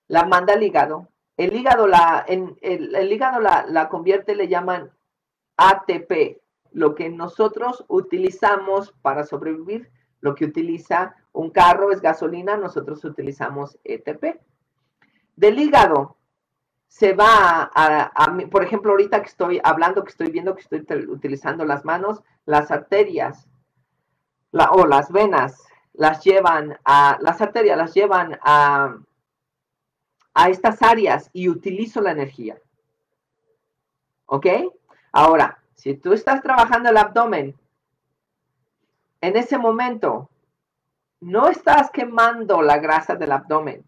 la 0.09 0.25
manda 0.25 0.55
al 0.55 0.63
hígado. 0.63 1.09
El 1.37 1.55
hígado 1.55 1.87
la, 1.87 2.25
en, 2.27 2.57
el, 2.63 3.13
hígado 3.13 3.41
la, 3.41 3.67
la 3.69 3.89
convierte, 3.89 4.35
le 4.35 4.49
llaman 4.49 4.91
ATP, 5.57 6.41
lo 6.77 6.95
que 6.95 7.09
nosotros 7.09 7.87
utilizamos 7.89 8.93
para 9.01 9.25
sobrevivir, 9.25 9.91
lo 10.21 10.35
que 10.35 10.45
utiliza 10.45 11.17
un 11.33 11.49
carro 11.49 11.91
es 11.91 12.03
gasolina, 12.03 12.59
nosotros 12.59 13.03
utilizamos 13.03 13.79
ATP. 13.79 14.43
Del 15.37 15.59
hígado 15.59 16.19
se 16.87 17.15
va 17.15 17.71
a, 17.75 18.37
por 18.51 18.63
ejemplo, 18.63 18.91
ahorita 18.91 19.23
que 19.23 19.29
estoy 19.29 19.59
hablando, 19.65 20.05
que 20.05 20.11
estoy 20.11 20.31
viendo 20.31 20.55
que 20.55 20.61
estoy 20.61 21.07
utilizando 21.07 21.65
las 21.65 21.87
manos, 21.87 22.23
las 22.45 22.71
arterias 22.71 23.49
o 24.53 24.87
las 24.87 25.11
venas 25.11 25.59
las 25.95 26.23
llevan 26.25 26.79
a, 26.85 27.17
las 27.23 27.41
arterias 27.41 27.79
las 27.79 27.95
llevan 27.95 28.39
a, 28.43 28.99
a 30.35 30.49
estas 30.51 30.83
áreas 30.83 31.31
y 31.33 31.49
utilizo 31.49 32.03
la 32.03 32.11
energía. 32.11 32.59
¿Ok? 34.27 34.47
Ahora, 35.13 35.63
si 35.77 35.95
tú 35.95 36.13
estás 36.13 36.43
trabajando 36.43 36.91
el 36.91 36.97
abdomen, 36.97 37.55
en 39.21 39.37
ese 39.37 39.59
momento 39.59 40.29
no 41.21 41.49
estás 41.49 41.91
quemando 41.91 42.63
la 42.63 42.79
grasa 42.79 43.15
del 43.15 43.33
abdomen. 43.33 43.85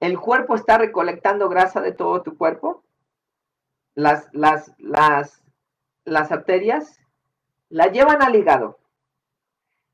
El 0.00 0.18
cuerpo 0.18 0.54
está 0.54 0.78
recolectando 0.78 1.48
grasa 1.48 1.80
de 1.80 1.92
todo 1.92 2.22
tu 2.22 2.36
cuerpo. 2.36 2.82
Las, 3.94 4.28
las, 4.32 4.72
las, 4.78 5.42
las 6.04 6.32
arterias 6.32 7.00
la 7.68 7.86
llevan 7.86 8.22
al 8.22 8.34
hígado. 8.34 8.78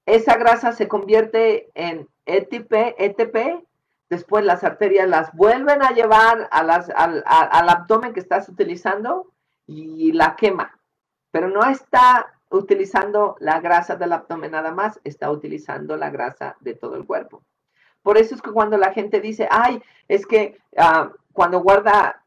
Esa 0.07 0.37
grasa 0.37 0.73
se 0.73 0.89
convierte 0.89 1.71
en 1.75 2.09
ETP, 2.27 2.73
ETP 2.99 3.65
Después 4.13 4.45
las 4.45 4.63
arterias 4.63 5.09
las 5.09 5.33
vuelven 5.33 5.83
a 5.83 5.93
llevar 5.93 6.47
al, 6.51 6.69
al 6.69 7.69
abdomen 7.71 8.13
que 8.13 8.21
estás 8.21 8.47
utilizando 8.47 9.33
y 9.67 10.13
la 10.13 10.37
quema. 10.37 10.79
Pero 11.31 11.49
no 11.49 11.65
está 11.65 12.33
utilizando 12.51 13.37
la 13.41 13.61
grasa 13.61 13.97
del 13.97 14.13
abdomen 14.13 14.53
nada 14.53 14.73
más, 14.73 15.01
está 15.05 15.31
utilizando 15.31 15.97
la 15.97 16.11
grasa 16.11 16.57
de 16.61 16.75
todo 16.75 16.97
el 16.97 17.07
cuerpo. 17.07 17.43
Por 18.03 18.19
eso 18.19 18.35
es 18.35 18.43
que 18.43 18.51
cuando 18.51 18.77
la 18.77 18.93
gente 18.93 19.21
dice, 19.21 19.49
ay, 19.51 19.83
es 20.09 20.27
que 20.27 20.59
uh, 20.73 21.09
cuando 21.33 21.61
guarda 21.61 22.23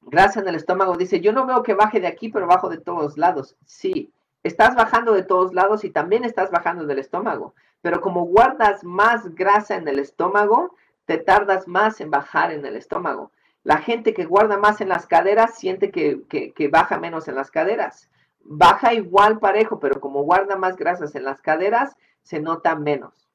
grasa 0.00 0.40
en 0.40 0.48
el 0.48 0.54
estómago, 0.54 0.96
dice, 0.96 1.20
yo 1.20 1.32
no 1.32 1.46
veo 1.46 1.62
que 1.62 1.74
baje 1.74 2.00
de 2.00 2.06
aquí, 2.06 2.28
pero 2.28 2.46
bajo 2.46 2.68
de 2.68 2.78
todos 2.78 3.18
lados. 3.18 3.56
Sí, 3.64 4.12
estás 4.42 4.74
bajando 4.76 5.12
de 5.12 5.22
todos 5.22 5.52
lados 5.52 5.84
y 5.84 5.90
también 5.90 6.24
estás 6.24 6.50
bajando 6.50 6.86
del 6.86 6.98
estómago. 6.98 7.54
Pero 7.82 8.00
como 8.00 8.24
guardas 8.24 8.84
más 8.84 9.34
grasa 9.34 9.76
en 9.76 9.88
el 9.88 9.98
estómago, 9.98 10.74
te 11.06 11.18
tardas 11.18 11.68
más 11.68 12.00
en 12.00 12.10
bajar 12.10 12.52
en 12.52 12.64
el 12.64 12.76
estómago. 12.76 13.30
La 13.64 13.78
gente 13.78 14.12
que 14.12 14.26
guarda 14.26 14.58
más 14.58 14.82
en 14.82 14.90
las 14.90 15.06
caderas 15.06 15.56
siente 15.56 15.90
que, 15.90 16.68
baja 16.70 16.98
menos 16.98 17.28
en 17.28 17.34
las 17.34 17.50
caderas. 17.50 18.10
Baja 18.40 18.92
igual 18.92 19.40
parejo, 19.40 19.80
pero 19.80 20.00
como 20.00 20.22
guarda 20.22 20.56
más 20.56 20.76
grasas 20.76 21.14
en 21.14 21.24
las 21.24 21.40
caderas, 21.40 21.96
se 22.22 22.40
nota 22.40 22.76
menos. 22.76 23.26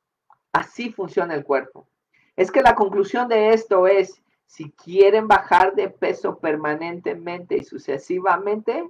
Así 0.54 0.92
funciona 0.92 1.34
el 1.34 1.44
cuerpo. 1.44 1.88
Es 2.36 2.52
que 2.52 2.62
la 2.62 2.76
conclusión 2.76 3.28
de 3.28 3.54
esto 3.54 3.88
es, 3.88 4.22
si 4.46 4.72
quieren 4.72 5.28
bajar 5.28 5.74
de 5.74 5.90
peso 5.90 6.38
permanentemente 6.38 7.58
y 7.58 7.64
sucesivamente, 7.64 8.88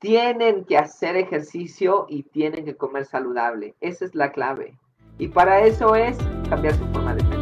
tienen 0.00 0.64
que 0.64 0.76
hacer 0.76 1.16
ejercicio 1.16 2.06
y 2.08 2.24
tienen 2.24 2.64
que 2.64 2.76
comer 2.76 3.06
saludable. 3.06 3.76
Esa 3.80 4.04
es 4.04 4.14
la 4.16 4.32
clave. 4.32 4.76
Y 5.18 5.28
para 5.28 5.60
eso 5.60 5.94
es 5.94 6.18
cambiar 6.48 6.74
su 6.74 6.84
forma 6.88 7.14
de 7.14 7.22
pensar. 7.22 7.35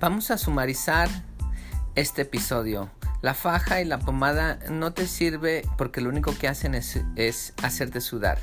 Vamos 0.00 0.30
a 0.30 0.38
sumarizar 0.38 1.08
este 1.96 2.22
episodio. 2.22 2.88
La 3.20 3.34
faja 3.34 3.80
y 3.80 3.84
la 3.84 3.98
pomada 3.98 4.60
no 4.70 4.92
te 4.92 5.08
sirve 5.08 5.64
porque 5.76 6.00
lo 6.00 6.08
único 6.08 6.38
que 6.38 6.46
hacen 6.46 6.76
es, 6.76 7.00
es, 7.16 7.52
hacerte 7.64 8.00
sudar. 8.00 8.38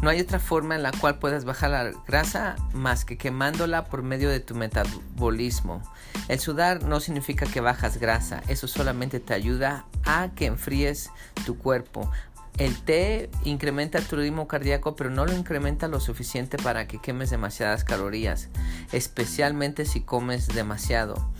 No 0.00 0.08
hay 0.08 0.22
otra 0.22 0.38
forma 0.38 0.74
en 0.74 0.82
la 0.82 0.90
cual 0.90 1.18
puedas 1.18 1.44
bajar 1.44 1.70
la 1.72 1.92
grasa 2.06 2.56
más 2.72 3.04
que 3.04 3.18
quemándola 3.18 3.84
por 3.84 4.02
medio 4.02 4.30
de 4.30 4.40
tu 4.40 4.54
metabolismo. 4.54 5.82
El 6.28 6.40
sudar 6.40 6.82
no 6.84 7.00
significa 7.00 7.44
que 7.44 7.60
bajas 7.60 7.98
grasa, 7.98 8.42
eso 8.48 8.66
solamente 8.66 9.20
te 9.20 9.34
ayuda 9.34 9.84
a 10.06 10.30
que 10.34 10.46
enfríes 10.46 11.10
tu 11.44 11.58
cuerpo, 11.58 12.10
el 12.58 12.76
té 12.82 13.30
incrementa 13.44 14.00
tu 14.00 14.16
ritmo 14.16 14.46
cardíaco, 14.46 14.94
pero 14.94 15.10
no 15.10 15.24
lo 15.24 15.32
incrementa 15.32 15.88
lo 15.88 16.00
suficiente 16.00 16.58
para 16.58 16.86
que 16.86 17.00
quemes 17.00 17.30
demasiadas 17.30 17.84
calorías, 17.84 18.48
especialmente 18.92 19.84
si 19.84 20.02
comes 20.02 20.48
demasiado. 20.48 21.30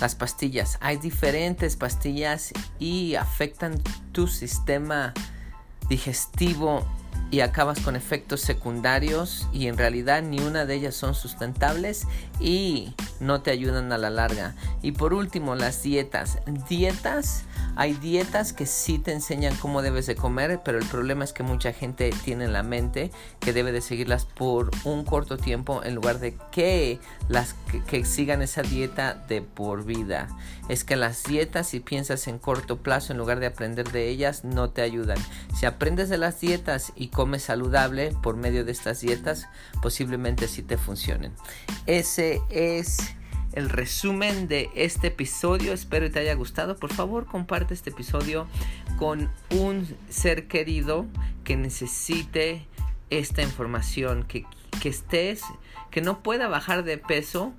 Las 0.00 0.14
pastillas, 0.14 0.76
hay 0.80 0.98
diferentes 0.98 1.76
pastillas 1.76 2.52
y 2.78 3.14
afectan 3.14 3.82
tu 4.12 4.26
sistema 4.26 5.14
digestivo 5.88 6.86
y 7.30 7.40
acabas 7.40 7.80
con 7.80 7.96
efectos 7.96 8.40
secundarios 8.40 9.48
y 9.52 9.66
en 9.66 9.76
realidad 9.76 10.22
ni 10.22 10.40
una 10.40 10.64
de 10.64 10.74
ellas 10.74 10.94
son 10.94 11.14
sustentables 11.14 12.06
y 12.40 12.94
no 13.20 13.42
te 13.42 13.50
ayudan 13.50 13.92
a 13.92 13.98
la 13.98 14.10
larga. 14.10 14.54
Y 14.82 14.92
por 14.92 15.12
último, 15.12 15.54
las 15.54 15.82
dietas. 15.82 16.38
Dietas 16.68 17.44
hay 17.78 17.92
dietas 17.92 18.54
que 18.54 18.64
sí 18.64 18.98
te 18.98 19.12
enseñan 19.12 19.54
cómo 19.56 19.82
debes 19.82 20.06
de 20.06 20.16
comer, 20.16 20.62
pero 20.64 20.78
el 20.78 20.86
problema 20.86 21.24
es 21.24 21.34
que 21.34 21.42
mucha 21.42 21.74
gente 21.74 22.10
tiene 22.24 22.44
en 22.44 22.54
la 22.54 22.62
mente 22.62 23.10
que 23.38 23.52
debe 23.52 23.70
de 23.70 23.82
seguirlas 23.82 24.24
por 24.24 24.70
un 24.84 25.04
corto 25.04 25.36
tiempo 25.36 25.82
en 25.84 25.94
lugar 25.94 26.18
de 26.18 26.38
que 26.50 26.98
las 27.28 27.54
que, 27.86 28.06
sigan 28.06 28.40
esa 28.40 28.62
dieta 28.62 29.12
de 29.28 29.42
por 29.42 29.84
vida. 29.84 30.28
Es 30.70 30.84
que 30.84 30.96
las 30.96 31.24
dietas 31.24 31.68
si 31.68 31.80
piensas 31.80 32.28
en 32.28 32.38
corto 32.38 32.78
plazo 32.78 33.12
en 33.12 33.18
lugar 33.18 33.40
de 33.40 33.46
aprender 33.46 33.92
de 33.92 34.08
ellas 34.08 34.42
no 34.42 34.70
te 34.70 34.80
ayudan. 34.80 35.18
Si 35.54 35.66
aprendes 35.66 36.08
de 36.08 36.16
las 36.16 36.40
dietas 36.40 36.94
y 36.96 37.08
comes 37.16 37.44
saludable 37.44 38.12
por 38.22 38.36
medio 38.36 38.64
de 38.64 38.72
estas 38.72 39.00
dietas, 39.00 39.48
posiblemente 39.80 40.46
sí 40.48 40.62
te 40.62 40.76
funcionen. 40.76 41.32
Ese 41.86 42.42
es 42.50 42.98
el 43.54 43.70
resumen 43.70 44.48
de 44.48 44.68
este 44.74 45.06
episodio. 45.06 45.72
Espero 45.72 46.06
que 46.06 46.12
te 46.12 46.18
haya 46.20 46.34
gustado. 46.34 46.76
Por 46.76 46.92
favor, 46.92 47.24
comparte 47.24 47.72
este 47.72 47.88
episodio 47.88 48.46
con 48.98 49.30
un 49.50 49.96
ser 50.10 50.46
querido 50.46 51.06
que 51.42 51.56
necesite 51.56 52.68
esta 53.08 53.40
información, 53.40 54.24
que, 54.24 54.44
que 54.82 54.90
estés, 54.90 55.40
que 55.90 56.02
no 56.02 56.22
pueda 56.22 56.48
bajar 56.48 56.84
de 56.84 56.98
peso, 56.98 57.54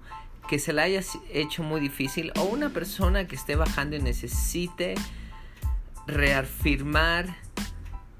que 0.47 0.59
se 0.59 0.71
la 0.71 0.83
haya 0.83 1.01
hecho 1.33 1.63
muy 1.63 1.81
difícil, 1.81 2.31
o 2.37 2.43
una 2.43 2.69
persona 2.69 3.27
que 3.27 3.35
esté 3.35 3.55
bajando 3.55 3.95
y 3.95 4.01
necesite 4.01 4.93
reafirmar 6.05 7.35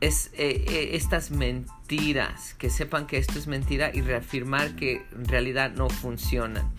es, 0.02 0.28
eh, 0.34 0.66
eh, 0.68 0.90
estas 0.94 1.32
mentiras, 1.32 2.54
que 2.56 2.70
sepan 2.70 3.08
que 3.08 3.18
esto 3.18 3.40
es 3.40 3.48
mentira 3.48 3.92
y 3.94 4.02
reafirmar 4.02 4.76
que 4.76 5.06
en 5.14 5.26
realidad 5.26 5.72
no 5.72 5.90
funcionan 5.90 6.72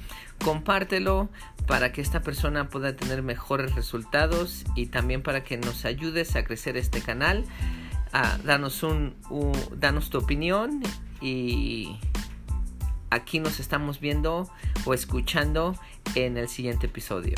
compártelo 0.43 1.29
para 1.67 1.93
que 1.93 2.01
esta 2.01 2.21
persona 2.21 2.69
pueda 2.69 2.97
tener 2.97 3.23
mejores 3.23 3.75
resultados 3.75 4.65
y 4.75 4.87
también 4.87 5.23
para 5.23 5.45
que 5.45 5.57
nos 5.59 5.85
ayudes 5.85 6.37
a 6.37 6.45
crecer 6.45 6.77
este 6.77 7.01
canal. 7.01 7.45
Ah, 8.13 8.39
un, 8.83 9.15
danos 9.77 10.09
tu 10.09 10.19
opinión 10.19 10.83
y 11.21 11.99
aquí 13.11 13.39
nos 13.39 13.61
estamos 13.61 14.01
viendo 14.01 14.51
o 14.87 14.95
escuchando 14.95 15.75
en 16.15 16.39
el 16.39 16.49
siguiente 16.49 16.87
episodio. 16.87 17.35